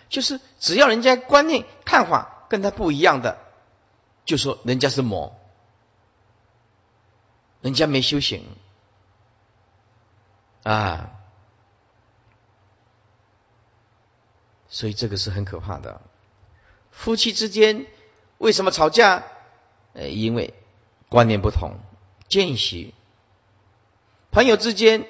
[0.10, 3.38] 就是只要人家观念看法跟他不一样的，
[4.26, 5.36] 就说人家是魔，
[7.62, 8.46] 人家没修行
[10.64, 11.12] 啊，
[14.70, 16.02] 所以这个是很可怕的。
[16.92, 17.88] 夫妻之间
[18.38, 19.24] 为什么吵架？
[19.94, 20.54] 呃，因为
[21.10, 21.80] 观念不同，
[22.28, 22.94] 见习。
[24.32, 25.08] 朋友之间。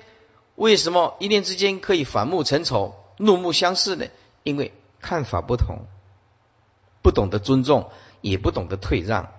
[0.55, 4.05] 为什么一念之间可以反目成仇、怒目相视呢？
[4.43, 5.87] 因为看法不同，
[7.01, 7.89] 不懂得尊重，
[8.19, 9.31] 也不懂得退让。